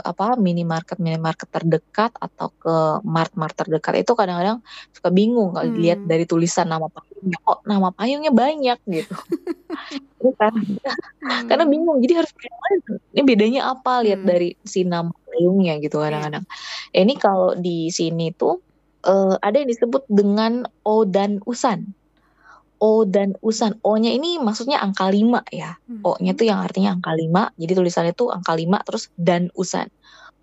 apa 0.01 0.39
minimarket 0.39 0.97
minimarket 1.03 1.51
terdekat 1.51 2.15
atau 2.15 2.49
ke 2.57 2.75
mart 3.03 3.35
mart 3.35 3.53
terdekat 3.59 4.07
itu 4.07 4.13
kadang-kadang 4.15 4.63
suka 4.95 5.11
bingung 5.11 5.51
kalau 5.53 5.67
Hmm. 5.67 5.77
dilihat 5.77 6.01
dari 6.07 6.25
tulisan 6.31 6.71
nama 6.71 6.87
payungnya 6.89 7.39
kok 7.43 7.59
nama 7.67 7.89
payungnya 7.91 8.33
banyak 8.33 8.79
gitu 8.87 9.15
Ini 10.21 10.33
kan 10.37 10.53
karena 11.49 11.65
Hmm. 11.65 11.73
bingung 11.73 11.99
jadi 12.05 12.21
harus 12.21 12.33
ini 13.17 13.23
bedanya 13.25 13.73
apa? 13.73 14.05
Lihat 14.05 14.21
Hmm. 14.25 14.29
dari 14.29 14.53
si 14.63 14.85
nama 14.85 15.11
payungnya 15.29 15.81
gitu 15.81 15.97
kadang-kadang. 16.01 16.45
Ini 16.93 17.15
kalau 17.17 17.57
di 17.57 17.89
sini 17.89 18.33
tuh 18.37 18.61
eh, 19.01 19.35
ada 19.41 19.57
yang 19.57 19.69
disebut 19.73 20.05
dengan 20.13 20.69
O 20.85 21.09
dan 21.09 21.41
Usan. 21.49 21.97
O 22.81 23.09
dan 23.09 23.33
Usan. 23.41 23.81
O-nya 23.81 24.13
ini 24.13 24.37
maksudnya 24.37 24.81
angka 24.81 25.09
5 25.09 25.41
ya. 25.49 25.77
Hmm. 25.89 26.05
O-nya 26.05 26.37
tuh 26.37 26.49
yang 26.49 26.61
artinya 26.61 26.97
angka 26.97 27.13
5 27.17 27.49
jadi 27.57 27.73
tulisannya 27.81 28.13
tuh 28.13 28.29
angka 28.29 28.53
5 28.53 28.81
terus 28.85 29.09
dan 29.17 29.49
Usan. 29.57 29.89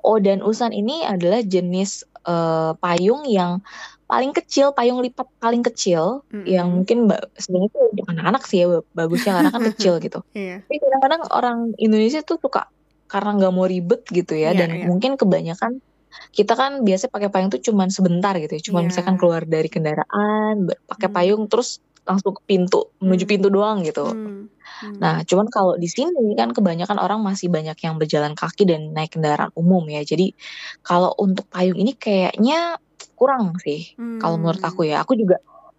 O 0.01 0.17
dan 0.17 0.41
Usan 0.41 0.73
ini 0.73 1.05
adalah 1.05 1.45
jenis 1.45 2.01
eh, 2.25 2.73
payung 2.81 3.29
yang 3.29 3.61
paling 4.07 4.31
kecil 4.31 4.71
payung 4.71 5.03
lipat 5.03 5.27
paling 5.37 5.61
kecil 5.61 6.23
Mm-mm. 6.31 6.47
yang 6.47 6.71
mungkin 6.71 7.11
sebenarnya 7.35 7.69
tuh 7.69 7.83
untuk 7.91 8.05
anak-anak 8.07 8.43
sih 8.43 8.63
ya 8.63 8.67
bagusnya 8.91 9.31
karena 9.35 9.51
kan 9.51 9.63
kecil 9.75 9.93
gitu 9.99 10.19
Iya. 10.31 10.63
tapi 10.63 10.75
kadang-kadang 10.79 11.21
orang 11.29 11.57
Indonesia 11.75 12.23
tuh 12.23 12.39
suka 12.39 12.71
karena 13.07 13.35
nggak 13.35 13.51
mau 13.51 13.67
ribet 13.67 14.01
gitu 14.07 14.33
ya 14.33 14.55
Iya, 14.55 14.59
dan 14.59 14.69
iya. 14.73 14.85
mungkin 14.87 15.15
kebanyakan 15.15 15.83
kita 16.31 16.55
kan 16.55 16.81
biasa 16.81 17.07
pakai 17.07 17.29
payung 17.29 17.51
tuh 17.51 17.61
cuman 17.61 17.87
sebentar 17.87 18.33
gitu 18.39 18.55
ya 18.55 18.61
cuman 18.63 18.81
Iya. 18.83 18.89
misalkan 18.89 19.15
keluar 19.19 19.43
dari 19.43 19.67
kendaraan 19.67 20.55
pakai 20.87 21.07
Hmm. 21.11 21.15
payung 21.15 21.43
terus 21.45 21.83
langsung 22.07 22.31
ke 22.31 22.41
pintu 22.47 22.87
menuju 22.97 23.27
Hmm. 23.27 23.31
pintu 23.35 23.47
doang 23.51 23.83
gitu 23.83 24.07
Hmm. 24.07 24.47
Hmm. 24.77 24.93
Nah, 25.01 25.15
cuman 25.25 25.49
kalau 25.49 25.73
di 25.73 25.89
sini 25.89 26.13
kan 26.37 26.53
kebanyakan 26.53 27.01
orang 27.01 27.19
masih 27.19 27.49
banyak 27.49 27.73
yang 27.81 27.97
berjalan 27.97 28.31
kaki 28.31 28.61
dan 28.63 28.93
naik 28.93 29.09
kendaraan 29.09 29.49
umum 29.57 29.81
ya. 29.89 30.05
Jadi 30.05 30.37
kalau 30.79 31.17
untuk 31.17 31.49
payung 31.49 31.75
ini 31.75 31.97
kayaknya 31.97 32.77
kurang 33.17 33.57
sih 33.65 33.79
kalau 34.21 34.37
menurut 34.41 34.61
aku 34.63 34.81
Hmm. 34.85 34.91
ya. 34.91 35.01
Aku 35.03 35.13
juga 35.17 35.37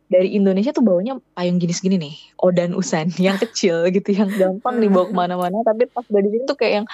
dari 0.08 0.34
Indonesia 0.34 0.72
tuh 0.72 0.84
bawanya 0.84 1.20
payung 1.36 1.58
jenis 1.62 1.80
gini 1.84 1.96
nih, 2.00 2.14
Odan 2.40 2.72
Usan 2.74 3.08
yang 3.26 3.36
kecil 3.38 3.88
gitu, 3.92 4.10
yang 4.12 4.30
gampang 4.34 4.80
dibawa 4.82 5.06
ke 5.10 5.14
mana-mana. 5.16 5.58
Tapi 5.62 5.86
pas 5.92 6.04
udah 6.08 6.22
di 6.24 6.30
sini 6.34 6.44
tuh 6.48 6.56
kayak 6.58 6.74
yang, 6.82 6.86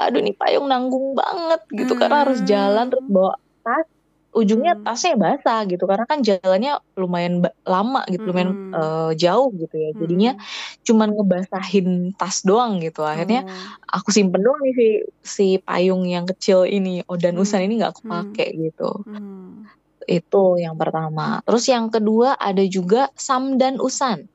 aduh 0.00 0.20
nih 0.24 0.34
payung 0.40 0.66
nanggung 0.72 1.14
banget 1.14 1.60
gitu, 1.72 1.92
karena 1.98 2.16
harus 2.26 2.40
jalan 2.42 2.86
terus 2.90 3.04
Hmm. 3.06 3.14
bawa 3.16 3.32
tas, 3.62 3.86
ujungnya 4.32 4.72
Hmm. 4.80 4.84
tasnya 4.88 5.14
basah 5.20 5.60
gitu, 5.68 5.84
karena 5.84 6.04
kan 6.08 6.18
jalannya 6.24 6.72
lumayan 6.96 7.34
lama 7.68 8.00
gitu, 8.08 8.24
lumayan 8.32 8.56
Mm-mm. 8.56 8.74
eh, 8.80 9.10
jauh 9.20 9.48
gitu 9.60 9.76
ya. 9.76 9.90
Jadinya 10.00 10.32
Mm-mm. 10.34 10.82
cuman 10.88 11.08
ngebasahin 11.14 11.88
tas 12.18 12.40
doang 12.48 12.80
gitu. 12.80 13.04
Akhirnya 13.04 13.44
Oh. 13.44 13.68
aku 13.92 14.08
simpen 14.16 14.40
doang 14.40 14.60
nih 14.64 14.74
si, 14.74 14.86
si 15.22 15.46
payung 15.62 16.02
yang 16.08 16.24
kecil 16.24 16.64
ini, 16.64 17.04
Odan 17.12 17.36
Hmm. 17.36 17.42
Usan 17.44 17.62
ini 17.68 17.78
nggak 17.78 17.92
aku 17.94 18.02
Hmm. 18.08 18.12
pakai 18.16 18.48
gitu. 18.56 18.88
Hmm. 19.04 19.68
Itu 20.06 20.58
yang 20.58 20.76
pertama. 20.76 21.40
Terus 21.46 21.64
yang 21.68 21.88
kedua 21.88 22.36
ada 22.38 22.62
juga 22.66 23.08
Sam 23.14 23.56
dan 23.58 23.78
Usan. 23.78 24.26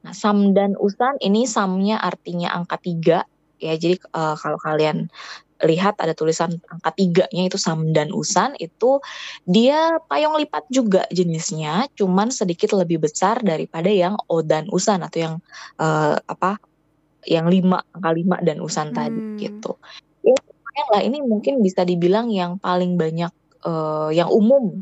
Nah, 0.00 0.14
Sam 0.16 0.56
dan 0.56 0.74
Usan 0.80 1.20
ini 1.20 1.44
Samnya 1.44 2.00
artinya 2.00 2.56
angka 2.56 2.80
tiga 2.80 3.18
ya. 3.60 3.76
Jadi 3.76 4.00
eh, 4.00 4.36
kalau 4.40 4.58
kalian 4.60 5.12
lihat 5.60 6.00
ada 6.00 6.16
tulisan 6.16 6.56
angka 6.72 6.96
tiganya 6.96 7.52
itu 7.52 7.60
Sam 7.60 7.92
dan 7.92 8.08
Usan 8.16 8.56
itu 8.56 9.04
dia 9.44 10.00
payung 10.08 10.40
lipat 10.40 10.64
juga 10.72 11.04
jenisnya, 11.12 11.84
cuman 12.00 12.32
sedikit 12.32 12.72
lebih 12.72 13.04
besar 13.04 13.44
daripada 13.44 13.92
yang 13.92 14.16
Odan 14.24 14.72
Usan 14.72 15.04
atau 15.04 15.18
yang 15.20 15.34
eh, 15.76 16.16
apa 16.16 16.56
yang 17.28 17.52
lima 17.52 17.84
angka 17.92 18.10
lima 18.16 18.36
dan 18.40 18.64
Usan 18.64 18.96
tadi 18.96 19.20
Hmm. 19.20 19.36
gitu. 19.36 19.76
Ya, 20.24 20.36
lah 20.96 21.02
ini 21.04 21.20
mungkin 21.20 21.60
bisa 21.60 21.84
dibilang 21.84 22.32
yang 22.32 22.56
paling 22.56 22.96
banyak 22.96 23.32
eh, 23.68 24.10
yang 24.16 24.32
umum 24.32 24.80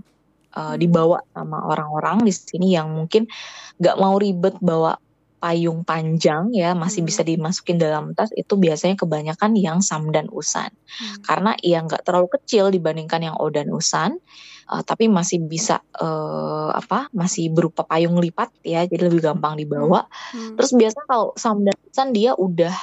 Hmm. 0.52 0.76
dibawa 0.80 1.20
sama 1.36 1.60
orang-orang 1.68 2.24
di 2.24 2.32
sini 2.32 2.72
yang 2.72 2.88
mungkin 2.90 3.28
nggak 3.76 3.96
mau 4.00 4.16
ribet 4.16 4.56
bawa 4.58 4.96
payung 5.38 5.86
panjang 5.86 6.50
ya 6.50 6.74
masih 6.74 7.06
Hmm. 7.06 7.08
bisa 7.14 7.22
dimasukin 7.22 7.78
dalam 7.78 8.10
tas 8.10 8.34
itu 8.34 8.58
biasanya 8.58 8.98
kebanyakan 8.98 9.54
yang 9.54 9.78
Sam 9.78 10.10
dan 10.10 10.26
Usan 10.34 10.72
Hmm. 10.72 11.22
karena 11.22 11.54
ya 11.62 11.78
nggak 11.84 12.02
terlalu 12.02 12.26
kecil 12.40 12.74
dibandingkan 12.74 13.22
yang 13.22 13.36
Odan 13.38 13.70
Usan 13.70 14.18
eh, 14.68 14.82
tapi 14.82 15.06
masih 15.06 15.38
bisa 15.46 15.78
eh, 15.94 16.70
apa 16.74 17.06
masih 17.14 17.54
berupa 17.54 17.86
payung 17.86 18.18
lipat 18.18 18.50
ya 18.66 18.82
jadi 18.82 19.06
lebih 19.06 19.22
gampang 19.22 19.54
dibawa 19.54 20.10
Hmm. 20.34 20.58
terus 20.58 20.74
biasanya 20.74 21.06
kalau 21.06 21.30
Sam 21.38 21.62
dan 21.62 21.76
Usan 21.86 22.08
dia 22.10 22.34
udah 22.34 22.74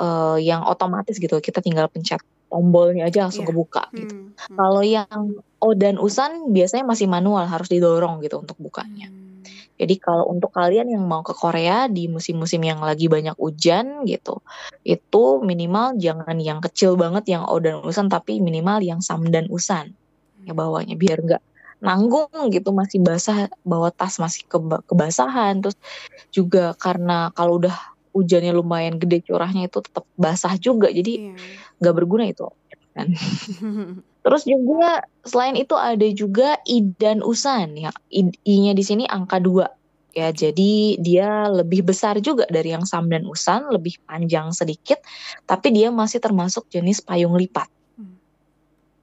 eh, 0.00 0.38
yang 0.42 0.66
otomatis 0.66 1.14
gitu 1.14 1.38
kita 1.38 1.62
tinggal 1.62 1.86
pencet 1.86 2.18
tombolnya 2.50 3.06
aja 3.06 3.30
langsung 3.30 3.46
Iya. 3.46 3.50
kebuka 3.54 3.82
gitu 3.94 4.14
Hmm. 4.14 4.34
Hmm. 4.34 4.56
kalau 4.58 4.82
yang 4.82 5.20
Odan 5.60 5.96
Usan 5.96 6.50
biasanya 6.50 6.84
masih 6.84 7.06
manual 7.06 7.46
harus 7.46 7.70
didorong 7.70 8.18
gitu 8.20 8.42
untuk 8.42 8.58
bukanya 8.58 9.06
Hmm. 9.08 9.46
jadi 9.78 9.94
kalau 9.96 10.28
untuk 10.28 10.50
kalian 10.50 10.90
yang 10.90 11.04
mau 11.06 11.22
ke 11.22 11.32
Korea 11.32 11.86
di 11.86 12.10
musim-musim 12.10 12.60
yang 12.60 12.84
lagi 12.84 13.08
banyak 13.08 13.32
hujan 13.40 14.04
gitu, 14.04 14.44
itu 14.84 15.24
minimal 15.40 15.96
jangan 15.96 16.36
yang 16.36 16.60
kecil 16.60 17.00
banget 17.00 17.24
yang 17.32 17.48
Odan 17.48 17.80
Usan 17.80 18.12
tapi 18.12 18.44
minimal 18.44 18.84
yang 18.84 19.00
Samdan 19.00 19.48
Usan 19.48 19.96
ya 20.44 20.52
bawanya 20.52 20.96
biar 21.00 21.24
nggak 21.24 21.42
nanggung 21.80 22.28
gitu 22.52 22.76
masih 22.76 23.00
basah 23.00 23.48
bawa 23.64 23.88
tas 23.88 24.20
masih 24.20 24.44
keba- 24.44 24.84
kebasahan 24.84 25.64
terus 25.64 25.80
juga 26.28 26.76
karena 26.76 27.32
kalau 27.32 27.56
udah 27.56 27.72
hujannya 28.10 28.52
lumayan 28.54 28.98
gede 28.98 29.22
curahnya 29.22 29.70
itu 29.70 29.78
tetap 29.82 30.04
basah 30.18 30.58
juga 30.58 30.90
jadi 30.90 31.30
Iya. 31.30 31.34
nggak 31.78 31.94
berguna 31.94 32.24
itu 32.26 32.46
kan. 32.94 33.06
Terus 34.20 34.42
juga 34.44 35.00
selain 35.24 35.56
itu 35.56 35.72
ada 35.78 36.04
juga 36.12 36.60
I 36.68 36.92
dan 37.00 37.24
Usan 37.24 37.78
ya. 37.78 37.88
I- 38.12 38.36
I-nya 38.44 38.76
di 38.76 38.84
sini 38.84 39.04
angka 39.08 39.40
2. 39.40 39.64
Ya, 40.10 40.34
jadi 40.34 40.98
dia 40.98 41.46
lebih 41.46 41.86
besar 41.86 42.18
juga 42.18 42.42
dari 42.50 42.74
yang 42.74 42.82
Sam 42.82 43.06
dan 43.06 43.22
Usan, 43.30 43.70
lebih 43.70 43.94
panjang 44.10 44.50
sedikit, 44.50 44.98
tapi 45.46 45.70
dia 45.70 45.94
masih 45.94 46.18
termasuk 46.18 46.66
jenis 46.66 46.98
payung 46.98 47.38
lipat. 47.38 47.70
Hmm. 47.94 48.18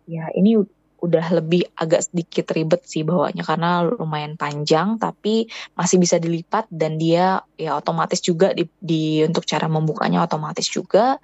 Ya, 0.03 0.27
ini 0.35 0.59
udah 0.97 1.25
lebih 1.41 1.65
agak 1.77 2.09
sedikit 2.09 2.49
ribet 2.53 2.81
sih 2.85 3.05
bawanya 3.05 3.45
karena 3.45 3.85
lumayan 3.85 4.33
panjang 4.33 4.97
tapi 4.97 5.45
masih 5.77 6.01
bisa 6.01 6.17
dilipat 6.17 6.65
dan 6.73 6.97
dia 6.97 7.41
ya 7.55 7.77
otomatis 7.77 8.19
juga 8.19 8.53
di, 8.53 8.65
di- 8.81 9.21
untuk 9.21 9.45
cara 9.45 9.69
membukanya 9.69 10.25
otomatis 10.25 10.65
juga. 10.67 11.21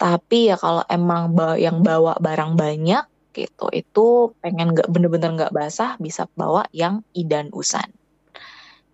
Tapi 0.00 0.48
ya 0.48 0.56
kalau 0.56 0.80
emang 0.88 1.36
yang 1.60 1.84
bawa 1.84 2.16
barang 2.16 2.56
banyak 2.56 3.04
gitu, 3.36 3.68
itu 3.68 4.06
pengen 4.40 4.72
nggak 4.72 4.88
bener-bener 4.88 5.36
nggak 5.36 5.52
basah 5.52 6.00
bisa 6.00 6.24
bawa 6.32 6.64
yang 6.72 7.04
Idan 7.12 7.52
Usan 7.52 7.99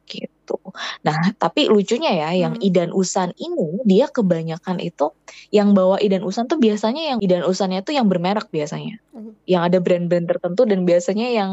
gitu. 0.07 0.57
Nah, 1.03 1.35
tapi 1.37 1.66
lucunya 1.66 2.14
ya, 2.14 2.31
yang 2.33 2.55
Hmm. 2.57 2.62
Idan 2.64 2.90
Usan 2.95 3.35
ini 3.37 3.83
dia 3.85 4.07
kebanyakan 4.07 4.79
itu 4.79 5.11
yang 5.51 5.75
bawa 5.75 5.99
Idan 5.99 6.23
Usan 6.23 6.47
tuh 6.47 6.57
biasanya 6.62 7.14
yang 7.14 7.19
Idan 7.19 7.42
Usannya 7.42 7.83
tuh 7.83 7.92
yang 7.99 8.07
bermerek 8.07 8.49
biasanya, 8.55 9.03
Oh. 9.12 9.35
yang 9.51 9.66
ada 9.66 9.83
brand-brand 9.83 10.31
tertentu 10.31 10.62
dan 10.64 10.87
biasanya 10.87 11.29
yang 11.35 11.51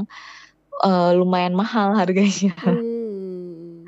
eh, 0.84 1.12
lumayan 1.13 1.54
mahal 1.54 1.94
harganya. 1.98 2.54
Hmm. 2.62 3.86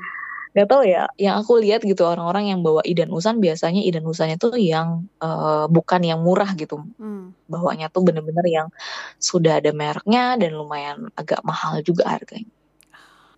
Gak 0.56 0.72
tau 0.72 0.80
ya, 0.88 1.04
yang 1.20 1.36
aku 1.36 1.60
lihat 1.60 1.84
gitu 1.84 2.00
orang-orang 2.08 2.48
yang 2.48 2.64
bawa 2.64 2.80
Idan 2.88 3.12
Usan 3.12 3.44
biasanya 3.44 3.84
Idan 3.84 4.08
Usannya 4.08 4.40
tuh 4.40 4.56
yang 4.56 5.04
eh, 5.20 5.64
bukan 5.68 6.00
yang 6.00 6.24
murah 6.24 6.48
gitu, 6.56 6.80
Hmm. 6.96 7.36
bawanya 7.44 7.92
tuh 7.92 8.00
bener-bener 8.08 8.46
yang 8.48 8.68
sudah 9.20 9.60
ada 9.60 9.68
mereknya 9.76 10.40
dan 10.40 10.56
lumayan 10.56 11.12
agak 11.12 11.44
mahal 11.44 11.84
juga 11.84 12.08
harganya. 12.08 12.48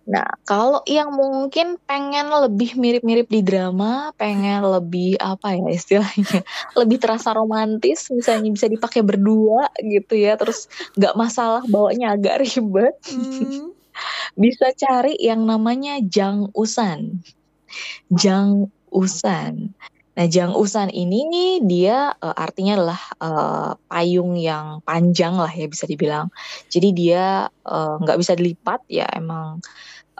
Nah, 0.09 0.25
kalau 0.41 0.81
yang 0.89 1.13
mungkin 1.13 1.77
pengen 1.85 2.33
lebih 2.33 2.73
mirip-mirip 2.73 3.29
di 3.29 3.45
drama, 3.45 4.09
pengen 4.17 4.65
lebih 4.65 5.21
apa 5.21 5.53
ya 5.53 5.69
istilahnya, 5.69 6.41
lebih 6.81 6.97
terasa 6.97 7.29
romantis, 7.37 8.09
misalnya 8.09 8.49
bisa 8.49 8.65
dipakai 8.65 9.05
berdua 9.05 9.69
gitu 9.77 10.17
ya, 10.17 10.33
terus 10.33 10.65
nggak 10.97 11.13
masalah 11.13 11.61
bawanya 11.69 12.17
agak 12.17 12.41
ribet, 12.41 12.97
Hmm. 13.05 13.69
bisa 14.41 14.73
cari 14.73 15.13
yang 15.21 15.45
namanya 15.45 16.01
Jang 16.01 16.49
Usan. 16.57 17.21
Jang 18.09 18.73
Usan. 18.89 19.77
Nah, 20.19 20.27
Jang 20.27 20.51
Usan 20.57 20.89
ini 20.91 21.29
nih 21.31 21.51
dia 21.63 22.11
eh, 22.11 22.35
artinya 22.35 22.75
adalah 22.75 23.01
eh, 23.21 23.71
payung 23.87 24.35
yang 24.35 24.81
panjang 24.81 25.37
lah 25.37 25.47
ya 25.53 25.69
bisa 25.69 25.85
dibilang. 25.85 26.27
Jadi 26.67 26.89
dia 26.91 27.47
eh, 27.47 27.93
nggak 28.01 28.17
bisa 28.19 28.33
dilipat 28.35 28.83
ya 28.89 29.05
emang 29.15 29.61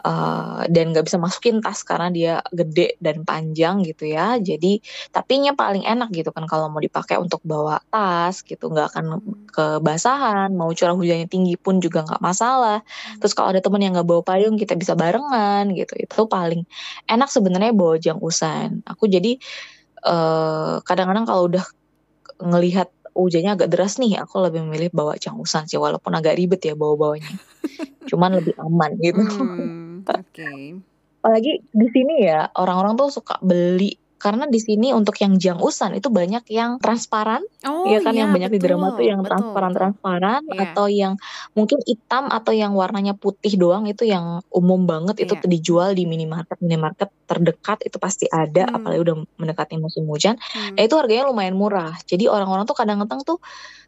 eh, 0.00 0.62
dan 0.72 0.84
nggak 0.92 1.04
bisa 1.06 1.18
masukin 1.20 1.60
tas 1.64 1.84
karena 1.84 2.08
dia 2.12 2.34
gede 2.50 2.96
dan 3.00 3.22
panjang 3.24 3.84
gitu 3.84 4.08
ya. 4.08 4.36
Jadi 4.40 4.80
tapinya 5.12 5.52
paling 5.52 5.84
enak 5.84 6.08
gitu 6.12 6.30
kan 6.32 6.44
kalau 6.48 6.72
mau 6.72 6.80
dipakai 6.82 7.20
untuk 7.20 7.40
bawa 7.44 7.80
tas 7.92 8.42
gitu 8.44 8.68
nggak 8.72 8.96
akan 8.96 9.04
kebasahan. 9.52 10.50
Mau 10.56 10.72
curah 10.72 10.96
hujannya 10.96 11.28
tinggi 11.28 11.54
pun 11.60 11.78
juga 11.78 12.04
nggak 12.06 12.22
masalah. 12.22 12.80
Terus 13.20 13.32
kalau 13.36 13.52
ada 13.52 13.60
temen 13.64 13.80
yang 13.84 13.92
nggak 13.96 14.08
bawa 14.08 14.22
payung 14.24 14.56
kita 14.56 14.74
bisa 14.76 14.96
barengan 14.96 15.72
gitu. 15.76 15.94
Itu 16.00 16.26
paling 16.26 16.64
enak 17.08 17.28
sebenarnya 17.28 17.72
bawa 17.76 17.96
jang 18.00 18.18
usan. 18.20 18.82
Aku 18.88 19.06
jadi 19.06 19.36
eh, 20.06 20.74
kadang-kadang 20.84 21.24
kalau 21.28 21.48
udah 21.50 21.64
ngelihat 22.40 22.88
hujannya 23.14 23.52
agak 23.58 23.68
deras 23.72 23.98
nih, 23.98 24.22
aku 24.22 24.40
lebih 24.40 24.64
memilih 24.64 24.90
bawa 24.94 25.18
jang 25.18 25.36
usan 25.36 25.66
sih 25.66 25.76
walaupun 25.76 26.14
agak 26.14 26.38
ribet 26.38 26.62
ya 26.62 26.74
bawa-bawanya. 26.78 27.28
Cuman 28.10 28.40
lebih 28.40 28.54
aman 28.58 28.90
gitu. 28.98 29.20
Hmm. 29.20 29.79
Oke. 30.02 30.80
Apalagi 31.20 31.52
di 31.68 31.86
sini 31.92 32.24
ya 32.24 32.48
orang-orang 32.56 32.96
tuh 32.96 33.12
suka 33.12 33.36
beli 33.44 33.92
karena 34.20 34.44
di 34.44 34.60
sini 34.60 34.92
untuk 34.92 35.16
yang 35.16 35.40
jang 35.40 35.56
usan 35.64 35.96
itu 35.96 36.12
banyak 36.12 36.44
yang 36.52 36.76
transparan 36.76 37.40
Oh 37.64 37.88
ya 37.88 38.04
kan 38.04 38.12
iya, 38.12 38.28
yang 38.28 38.36
banyak 38.36 38.52
di 38.52 38.60
drama 38.60 38.92
tuh 38.92 39.00
betul, 39.00 39.08
yang 39.08 39.20
betul, 39.24 39.32
transparan-transparan 39.32 40.42
Iya. 40.44 40.60
atau 40.60 40.86
yang 40.92 41.12
mungkin 41.56 41.80
hitam 41.88 42.28
atau 42.28 42.52
yang 42.52 42.76
warnanya 42.76 43.16
putih 43.16 43.56
doang 43.56 43.88
itu 43.88 44.04
yang 44.04 44.44
umum 44.52 44.84
banget 44.84 45.24
itu 45.24 45.32
Iya. 45.40 45.48
dijual 45.48 45.88
di 45.96 46.04
minimarket 46.04 46.60
minimarket 46.60 47.08
terdekat 47.24 47.80
itu 47.80 47.96
pasti 47.96 48.28
ada 48.28 48.68
Hmm. 48.68 48.76
apalagi 48.76 49.00
udah 49.08 49.16
mendekati 49.40 49.80
musim 49.80 50.04
hujan 50.04 50.36
Hmm. 50.36 50.76
ya 50.76 50.84
itu 50.84 50.94
harganya 51.00 51.24
lumayan 51.24 51.56
murah 51.56 51.96
jadi 52.04 52.28
orang-orang 52.28 52.68
tuh 52.68 52.76
kadang-kadang 52.76 53.24
tuh 53.24 53.40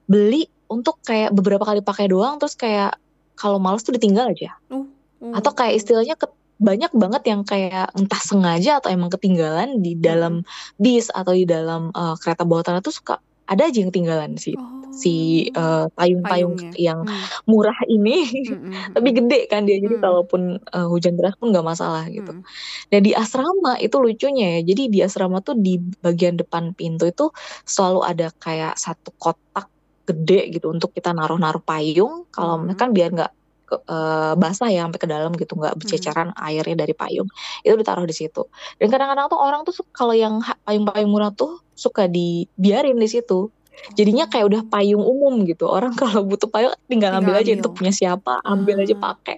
beli 0.09 0.49
untuk 0.64 0.97
kayak 1.05 1.37
beberapa 1.37 1.68
kali 1.68 1.84
pakai 1.84 2.09
doang 2.09 2.41
terus 2.41 2.57
kayak 2.57 2.97
kalau 3.37 3.61
males 3.61 3.84
tuh 3.84 3.93
ditinggal 3.93 4.32
aja 4.32 4.57
Uh, 4.72 4.89
uh, 5.23 5.39
atau 5.39 5.51
kayak 5.55 5.79
istilahnya 5.79 6.18
ke- 6.18 6.35
banyak 6.59 6.91
banget 6.95 7.23
yang 7.27 7.43
kayak 7.43 7.91
entah 7.95 8.23
sengaja 8.23 8.79
atau 8.79 8.91
emang 8.91 9.11
ketinggalan 9.11 9.83
di 9.83 9.99
dalam 9.99 10.47
bis 10.77 11.11
atau 11.11 11.35
di 11.35 11.43
dalam 11.43 11.91
eh, 11.91 12.14
kereta 12.18 12.47
bawah 12.47 12.62
tanah 12.62 12.79
tuh 12.79 12.95
suka 12.95 13.18
ada 13.43 13.66
aja 13.66 13.83
yang 13.83 13.91
ketinggalan 13.91 14.39
sih 14.39 14.55
Oh. 14.55 14.95
si 14.95 15.49
uh, 15.57 15.89
payung-payung 15.97 16.53
Payungnya. 16.55 16.77
yang 16.77 17.01
Hmm. 17.03 17.25
murah 17.49 17.75
ini 17.89 18.29
Mm-mm, 18.47 18.93
tapi 18.93 19.09
mm-mm. 19.09 19.18
gede 19.25 19.41
kan 19.49 19.64
dia 19.64 19.81
jadi 19.81 19.97
Hmm. 19.97 20.05
kalaupun 20.05 20.41
uh, 20.62 20.87
hujan 20.87 21.16
deras 21.16 21.33
pun 21.35 21.49
nggak 21.49 21.64
masalah 21.64 22.05
gitu. 22.12 22.29
Mm. 22.31 22.45
Dan 22.93 23.01
di 23.01 23.12
asrama 23.16 23.81
itu 23.81 23.97
lucunya 23.97 24.61
ya. 24.61 24.68
Jadi 24.68 24.83
di 24.93 24.99
asrama 25.01 25.41
tuh 25.41 25.57
di 25.57 25.81
bagian 25.81 26.37
depan 26.37 26.77
pintu 26.77 27.09
itu 27.09 27.33
selalu 27.64 28.05
ada 28.05 28.29
kayak 28.37 28.77
satu 28.77 29.16
kotak 29.16 29.66
gede 30.05 30.53
gitu 30.53 30.68
untuk 30.68 30.93
kita 30.93 31.11
naruh-naruh 31.11 31.64
payung. 31.64 32.29
Kalau 32.29 32.61
Hmm. 32.61 32.77
kan 32.77 32.93
biar 32.93 33.11
nggak 33.11 33.33
ke- 33.73 33.81
eh, 33.89 34.33
basah 34.37 34.68
ya 34.68 34.85
sampai 34.85 35.01
ke 35.01 35.09
dalam 35.09 35.33
gitu, 35.33 35.57
nggak 35.57 35.81
berceceran 35.81 36.29
airnya 36.37 36.77
dari 36.85 36.93
payung. 36.93 37.29
Itu 37.64 37.73
ditaruh 37.75 38.05
di 38.05 38.12
situ. 38.12 38.45
Dan 38.77 38.93
kadang-kadang 38.93 39.33
tuh 39.33 39.41
orang 39.41 39.64
tuh 39.64 39.73
kalau 39.97 40.12
yang 40.12 40.45
payung-payung 40.68 41.09
murah 41.09 41.33
tuh 41.33 41.57
suka 41.73 42.05
dibiarin 42.07 43.01
di 43.01 43.09
situ. 43.09 43.49
Jadinya 43.97 44.29
kayak 44.29 44.47
udah 44.53 44.62
payung 44.68 45.01
umum 45.01 45.49
gitu. 45.49 45.64
Orang 45.64 45.97
kalau 46.01 46.20
butuh 46.29 46.47
payung 46.47 46.77
tinggal 46.87 47.16
Tinggal 47.16 47.25
ambil 47.25 47.35
aja 47.41 47.53
itu 47.57 47.68
punya 47.73 47.89
siapa, 47.91 48.45
ambil 48.45 48.85
aja 48.85 48.93
Ah. 49.01 49.01
pakai. 49.11 49.37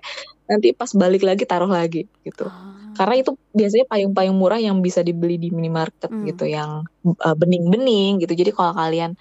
Nanti 0.51 0.75
pas 0.75 0.91
balik 0.93 1.23
lagi 1.23 1.47
taruh 1.47 1.71
lagi 1.71 2.11
gitu. 2.27 2.51
Ah. 2.51 2.75
Karena 2.95 3.15
itu 3.19 3.35
biasanya 3.51 3.87
payung-payung 3.91 4.39
murah 4.39 4.59
yang 4.59 4.79
bisa 4.79 5.03
dibeli 5.03 5.35
di 5.35 5.51
minimarket 5.51 6.11
Hmm. 6.11 6.27
gitu, 6.31 6.47
yang 6.47 6.83
uh, 7.07 7.35
bening-bening 7.35 8.23
gitu. 8.23 8.35
Jadi 8.35 8.51
kalau 8.55 8.71
kalian 8.71 9.15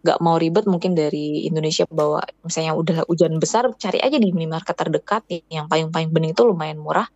nggak 0.00 0.18
mau 0.24 0.36
ribet 0.40 0.64
mungkin 0.64 0.96
dari 0.96 1.44
Indonesia 1.44 1.84
bawa 1.88 2.24
misalnya 2.44 2.72
udah 2.76 2.98
hujan 3.08 3.36
besar, 3.36 3.68
cari 3.76 4.00
aja 4.00 4.16
di 4.16 4.32
minimarket 4.32 4.76
terdekat 4.76 5.22
yang 5.52 5.68
payung-payung 5.68 6.12
bening 6.12 6.32
itu 6.32 6.42
lumayan 6.44 6.80
murah. 6.80 7.08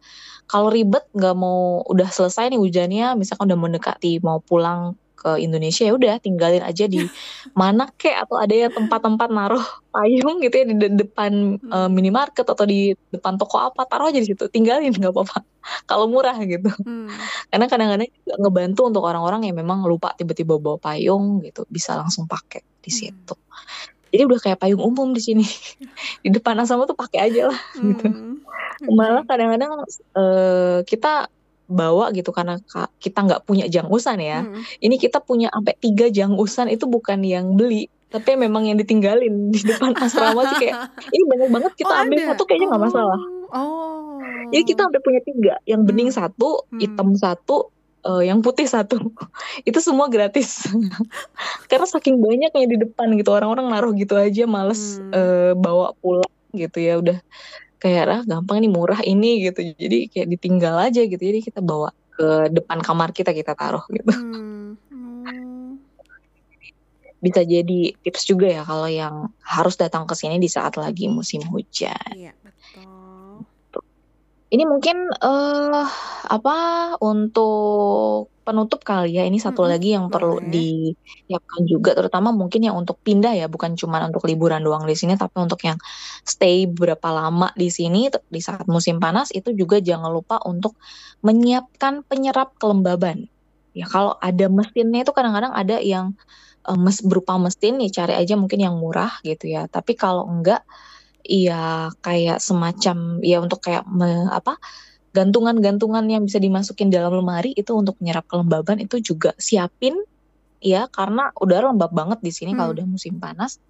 Kalau 0.45 0.69
ribet 0.69 1.09
nggak 1.17 1.37
mau 1.37 1.81
udah 1.89 2.09
selesai 2.13 2.53
nih 2.53 2.61
hujannya, 2.61 3.17
misalkan 3.17 3.49
udah 3.49 3.59
mendekati 3.61 4.21
mau 4.21 4.45
pulang 4.45 4.97
ke 5.25 5.41
Indonesia 5.41 5.89
ya 5.89 5.97
udah 5.97 6.21
tinggalin 6.21 6.61
aja 6.61 6.85
di 6.85 7.01
mana 7.61 7.89
kek 7.97 8.13
atau 8.13 8.37
ada 8.37 8.53
ya 8.53 8.69
tempat-tempat 8.69 9.29
naruh 9.33 9.65
payung 9.95 10.45
gitu 10.45 10.55
ya 10.61 10.65
di 10.69 10.77
de- 10.77 10.97
depan 11.01 11.57
uh, 11.73 11.89
minimarket 11.89 12.45
atau 12.45 12.69
di 12.69 12.93
depan 13.09 13.41
toko 13.41 13.57
apa 13.57 13.89
taruh 13.89 14.13
aja 14.13 14.21
di 14.21 14.29
situ 14.29 14.45
tinggalin 14.53 14.93
nggak 14.93 15.15
apa-apa 15.17 15.41
kalau 15.89 16.13
murah 16.13 16.37
gitu 16.45 16.69
Hmm. 16.85 17.09
karena 17.49 17.67
kadang-kadang 17.71 18.11
juga 18.13 18.35
ngebantu 18.45 18.81
untuk 18.91 19.03
orang-orang 19.09 19.49
yang 19.49 19.57
memang 19.57 19.87
lupa 19.89 20.13
tiba-tiba 20.19 20.61
bawa 20.61 20.77
payung 20.77 21.41
gitu 21.41 21.65
bisa 21.71 21.97
langsung 21.97 22.29
pakai 22.29 22.74
di 22.85 22.91
Hmm. 22.91 22.99
situ 23.01 23.35
jadi 24.07 24.23
udah 24.25 24.39
kayak 24.39 24.59
payung 24.59 24.79
umum 24.81 25.11
di 25.11 25.21
sini 25.21 25.43
di 26.23 26.31
depan 26.31 26.55
asrama 26.57 26.85
tuh 26.85 26.95
pakai 26.95 27.25
aja 27.25 27.49
lah 27.49 27.61
gitu 27.75 28.07
Hmm. 28.07 28.37
malah 28.89 29.23
kadang-kadang 29.23 29.73
eh, 30.13 30.79
kita 30.85 31.31
bawa 31.65 32.13
gitu 32.13 32.29
karena 32.29 32.61
ka- 32.63 32.93
kita 32.99 33.23
nggak 33.23 33.43
punya 33.43 33.65
jangusan 33.65 34.19
ya 34.19 34.43
Hmm. 34.43 34.61
ini 34.79 34.95
kita 34.97 35.19
punya 35.19 35.49
sampai 35.49 35.75
tiga 35.75 36.07
jangusan 36.09 36.69
itu 36.69 36.85
bukan 36.85 37.21
yang 37.21 37.55
beli 37.55 37.87
tapi 38.07 38.37
memang 38.37 38.63
yang 38.65 38.77
ditinggalin 38.77 39.49
di 39.49 39.61
depan 39.61 39.91
asrama 40.05 40.47
sih 40.49 40.59
kayak 40.61 40.77
ini 41.09 41.25
banyak 41.25 41.49
banget 41.51 41.73
kita 41.75 41.89
Oh, 41.89 41.99
ambil 41.99 42.19
ada? 42.21 42.29
satu 42.31 42.43
kayaknya 42.45 42.67
nggak 42.69 42.85
masalah 42.85 43.19
Oh. 43.51 44.19
jadi 44.51 44.63
kita 44.65 44.81
sampai 44.83 45.01
punya 45.01 45.21
tiga 45.21 45.55
yang 45.65 45.83
bening 45.83 46.11
Hmm. 46.11 46.19
satu 46.21 46.51
Hmm. 46.69 46.79
hitam 46.79 47.09
satu 47.15 47.74
eh, 48.05 48.23
yang 48.29 48.41
putih 48.41 48.65
satu 48.65 48.97
itu 49.69 49.79
semua 49.81 50.07
gratis 50.09 50.69
karena 51.71 51.87
saking 51.89 52.21
banyaknya 52.21 52.67
di 52.69 52.77
depan 52.81 53.13
gitu 53.17 53.33
orang-orang 53.33 53.73
naruh 53.73 53.93
gitu 53.97 54.15
aja 54.15 54.45
males 54.45 55.01
Hmm. 55.01 55.13
eh, 55.13 55.53
bawa 55.57 55.93
pulang 55.99 56.29
gitu 56.55 56.79
ya 56.79 57.01
udah 57.03 57.19
kayak 57.83 58.05
ah 58.09 58.23
gampang 58.25 58.65
nih 58.65 58.71
murah 58.73 59.01
ini 59.03 59.45
gitu 59.51 59.75
jadi 59.77 60.09
kayak 60.09 60.29
ditinggal 60.39 60.77
aja 60.79 61.05
gitu 61.05 61.21
jadi 61.21 61.41
kita 61.43 61.61
bawa 61.61 61.93
ke 62.15 62.49
depan 62.55 62.79
kamar 62.81 63.11
kita 63.11 63.35
kita 63.35 63.53
taruh 63.53 63.83
gitu 63.91 64.13
Hmm. 64.15 64.79
Hmm. 64.89 65.83
bisa 67.25 67.41
jadi 67.41 67.97
tips 68.05 68.29
juga 68.29 68.53
ya 68.53 68.63
kalau 68.63 68.85
yang 68.85 69.33
harus 69.41 69.81
datang 69.81 70.05
ke 70.05 70.13
sini 70.13 70.37
di 70.37 70.47
saat 70.47 70.77
lagi 70.77 71.09
musim 71.09 71.41
hujan 71.49 71.97
Iya, 72.13 72.37
betul. 72.39 72.54
Ini 74.53 74.63
mungkin 74.69 74.97
eh 75.25 75.85
apa 76.35 76.53
untuk 77.03 78.29
penutup 78.45 78.81
kali 78.85 79.17
ya. 79.17 79.25
Ini 79.29 79.39
satu 79.41 79.65
Mm-mm, 79.65 79.71
lagi 79.71 79.97
yang 79.97 80.13
perlu 80.13 80.37
boleh. 80.39 80.45
disiapkan 80.45 81.63
juga, 81.65 81.97
terutama 81.97 82.29
mungkin 82.31 82.61
yang 82.69 82.77
untuk 82.77 83.01
pindah 83.03 83.33
ya, 83.41 83.47
bukan 83.49 83.73
cuma 83.81 84.05
untuk 84.05 84.23
liburan 84.29 84.61
doang 84.63 84.85
di 84.85 84.93
sini, 84.95 85.17
tapi 85.17 85.37
untuk 85.41 85.59
yang 85.65 85.79
stay 86.29 86.69
berapa 86.69 87.09
lama 87.11 87.49
di 87.57 87.69
sini 87.73 88.13
di 88.29 88.41
saat 88.45 88.69
musim 88.69 89.01
panas 89.01 89.33
itu 89.33 89.51
juga 89.57 89.81
jangan 89.81 90.13
lupa 90.13 90.37
untuk 90.45 90.77
menyiapkan 91.25 92.05
penyerap 92.07 92.53
kelembaban. 92.61 93.25
Ya 93.75 93.89
kalau 93.91 94.15
ada 94.23 94.47
mesinnya 94.53 95.03
itu 95.03 95.11
kadang-kadang 95.17 95.51
ada 95.57 95.81
yang 95.83 96.15
eh, 96.69 96.79
mes 96.79 96.99
berupa 97.05 97.37
mesin 97.41 97.81
ya 97.85 97.89
cari 98.05 98.15
aja 98.21 98.35
mungkin 98.41 98.61
yang 98.65 98.77
murah 98.81 99.13
gitu 99.27 99.49
ya. 99.51 99.67
Tapi 99.73 99.93
kalau 99.99 100.25
enggak 100.29 100.61
Iya, 101.25 101.55
kayak 102.05 102.37
semacam 102.49 102.97
ya 103.25 103.37
untuk 103.45 103.59
kayak 103.65 103.85
me- 103.89 104.29
apa 104.29 104.61
gantungan-gantungan 105.17 106.05
yang 106.11 106.23
bisa 106.29 106.39
dimasukin 106.43 106.89
dalam 106.93 107.13
lemari 107.21 107.55
itu 107.57 107.73
untuk 107.77 107.97
menyerap 108.03 108.27
kelembaban 108.31 108.79
itu 108.85 108.97
juga 109.01 109.31
siapin 109.41 109.95
ya 110.63 110.89
karena 110.93 111.31
udara 111.43 111.71
lembab 111.73 111.93
banget 111.95 112.19
di 112.27 112.33
sini 112.35 112.53
kalau 112.59 112.73
Hmm. 112.75 112.79
udah 112.83 112.87
musim 112.89 113.15
panas. 113.23 113.61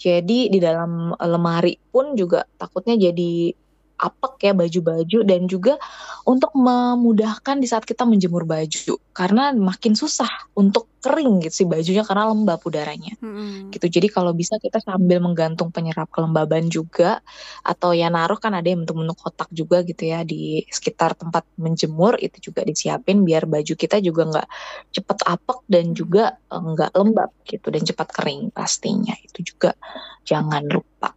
Jadi 0.00 0.50
di 0.54 0.58
dalam 0.62 1.14
eh, 1.14 1.30
lemari 1.30 1.74
pun 1.92 2.14
juga 2.18 2.44
takutnya 2.60 2.94
jadi 3.10 3.54
apek 3.98 4.34
ya 4.50 4.52
baju-baju 4.52 5.18
dan 5.22 5.46
juga 5.46 5.78
untuk 6.26 6.50
memudahkan 6.56 7.56
di 7.62 7.66
saat 7.70 7.84
kita 7.86 8.02
menjemur 8.08 8.42
baju 8.48 8.94
karena 9.14 9.54
makin 9.54 9.94
susah 9.94 10.28
untuk 10.58 10.90
kering 11.04 11.44
gitu 11.44 11.64
sih 11.64 11.66
bajunya 11.68 12.02
karena 12.02 12.32
lembab 12.32 12.58
udaranya 12.64 13.14
Hmm. 13.20 13.68
gitu. 13.72 13.86
Jadi 13.88 14.08
kalau 14.12 14.32
bisa 14.32 14.56
kita 14.60 14.80
sambil 14.80 15.20
menggantung 15.20 15.68
penyerap 15.74 16.08
kelembaban 16.12 16.68
juga 16.72 17.20
atau 17.62 17.92
ya 17.92 18.08
naruh 18.12 18.36
kan 18.40 18.52
ada 18.56 18.68
yang 18.68 18.84
bentuk-bentuk 18.84 19.16
kotak 19.20 19.48
juga 19.52 19.80
gitu 19.84 20.02
ya 20.08 20.24
di 20.24 20.64
sekitar 20.68 21.16
tempat 21.16 21.44
menjemur 21.60 22.16
itu 22.20 22.50
juga 22.50 22.64
disiapin 22.64 23.22
biar 23.24 23.44
baju 23.48 23.74
kita 23.76 24.00
juga 24.00 24.22
nggak 24.30 24.48
cepet 24.96 25.18
apek 25.28 25.58
dan 25.68 25.86
juga 25.92 26.24
eh, 26.52 26.60
nggak 26.62 26.90
lembab 26.96 27.30
gitu 27.48 27.66
dan 27.68 27.82
cepat 27.84 28.08
kering 28.14 28.42
pastinya 28.54 29.14
itu 29.20 29.54
juga 29.54 29.76
jangan 30.24 30.64
lupa 30.68 31.12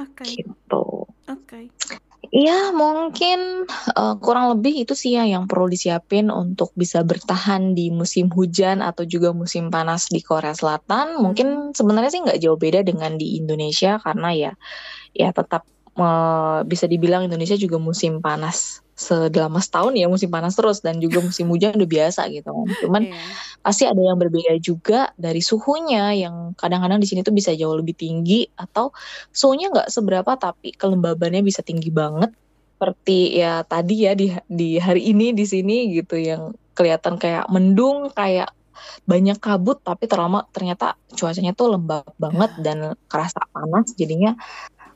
Oke, 0.00 0.24
gitu. 0.24 1.06
oke. 1.28 1.60
Iya, 2.28 2.76
mungkin 2.76 3.64
eh, 3.96 4.14
kurang 4.20 4.52
lebih 4.52 4.84
itu 4.84 4.92
sih 4.92 5.16
ya 5.16 5.24
yang 5.24 5.48
perlu 5.48 5.72
disiapin 5.72 6.28
untuk 6.28 6.68
bisa 6.76 7.00
bertahan 7.00 7.72
di 7.72 7.88
musim 7.88 8.28
hujan 8.28 8.84
atau 8.84 9.08
juga 9.08 9.32
musim 9.32 9.72
panas 9.72 10.12
di 10.12 10.20
Korea 10.20 10.52
Selatan. 10.52 11.16
Mungkin 11.24 11.72
sebenarnya 11.72 12.10
sih 12.12 12.20
nggak 12.20 12.40
jauh 12.44 12.60
beda 12.60 12.84
dengan 12.84 13.16
di 13.16 13.40
Indonesia 13.40 13.96
karena 14.04 14.28
ya 14.36 14.52
ya 15.16 15.28
tetap 15.32 15.64
eh, 15.98 16.58
bisa 16.68 16.84
dibilang 16.86 17.26
Indonesia 17.26 17.56
juga 17.58 17.80
musim 17.80 18.22
panas 18.22 18.84
selama 19.00 19.64
setahun 19.64 19.96
ya 19.96 20.12
musim 20.12 20.28
panas 20.28 20.52
terus 20.52 20.84
dan 20.84 21.00
juga 21.00 21.24
musim 21.24 21.48
hujan 21.48 21.72
udah 21.72 21.88
biasa 21.88 22.28
gitu 22.28 22.52
kan. 22.52 22.68
Cuman 22.84 23.02
Iya. 23.08 23.16
pasti 23.64 23.88
ada 23.88 23.96
yang 23.96 24.20
berbeda 24.20 24.60
juga 24.60 25.08
dari 25.16 25.40
suhunya 25.40 26.20
yang 26.20 26.52
kadang-kadang 26.52 27.00
di 27.00 27.08
sini 27.08 27.24
tuh 27.24 27.32
bisa 27.32 27.56
jauh 27.56 27.72
lebih 27.80 27.96
tinggi 27.96 28.44
atau 28.60 28.92
suhunya 29.32 29.72
nggak 29.72 29.88
seberapa 29.88 30.36
tapi 30.36 30.76
kelembabannya 30.76 31.40
bisa 31.40 31.64
tinggi 31.64 31.88
banget 31.88 32.28
seperti 32.76 33.40
ya 33.40 33.64
tadi 33.64 34.08
ya 34.08 34.12
di 34.16 34.32
di 34.48 34.76
hari 34.80 35.12
ini 35.12 35.32
di 35.32 35.44
sini 35.44 35.96
gitu 35.96 36.16
yang 36.16 36.52
kelihatan 36.76 37.20
kayak 37.20 37.48
mendung 37.52 38.08
kayak 38.12 38.52
banyak 39.04 39.36
kabut 39.36 39.80
tapi 39.84 40.08
terlama 40.08 40.48
ternyata 40.52 40.96
cuacanya 41.12 41.52
tuh 41.52 41.76
lembab 41.76 42.08
banget 42.16 42.50
dan 42.64 42.96
kerasa 43.08 43.44
panas 43.52 43.92
jadinya 43.96 44.32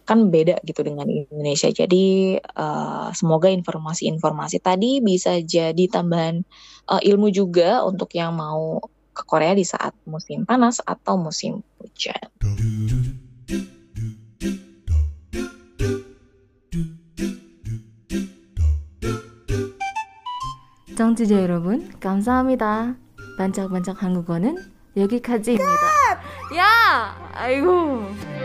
kan 0.08 0.34
beda 0.34 0.58
gitu 0.66 0.82
dengan 0.82 1.06
Indonesia 1.06 1.70
jadi 1.70 2.06
eh, 2.42 3.08
semoga 3.14 3.50
informasi-informasi 3.54 4.58
tadi 4.62 5.00
bisa 5.06 5.38
jadi 5.38 5.86
tambahan 5.90 6.42
eh, 6.90 7.02
ilmu 7.14 7.30
juga 7.30 7.86
untuk 7.86 8.14
yang 8.18 8.34
mau 8.34 8.82
ke 9.14 9.24
Korea 9.28 9.52
di 9.52 9.68
saat 9.68 9.92
musim 10.08 10.48
panas 10.48 10.80
atau 10.88 11.20
musim 11.20 11.60
hujan. 11.78 12.32
청취자 21.00 21.42
여러분, 21.42 21.96
감사합니다. 22.00 22.98
반짝반짝 23.38 24.04
한국어는 24.04 24.58
여기까지입니다. 24.98 25.72
야! 26.58 27.16
아이고. 27.34 28.43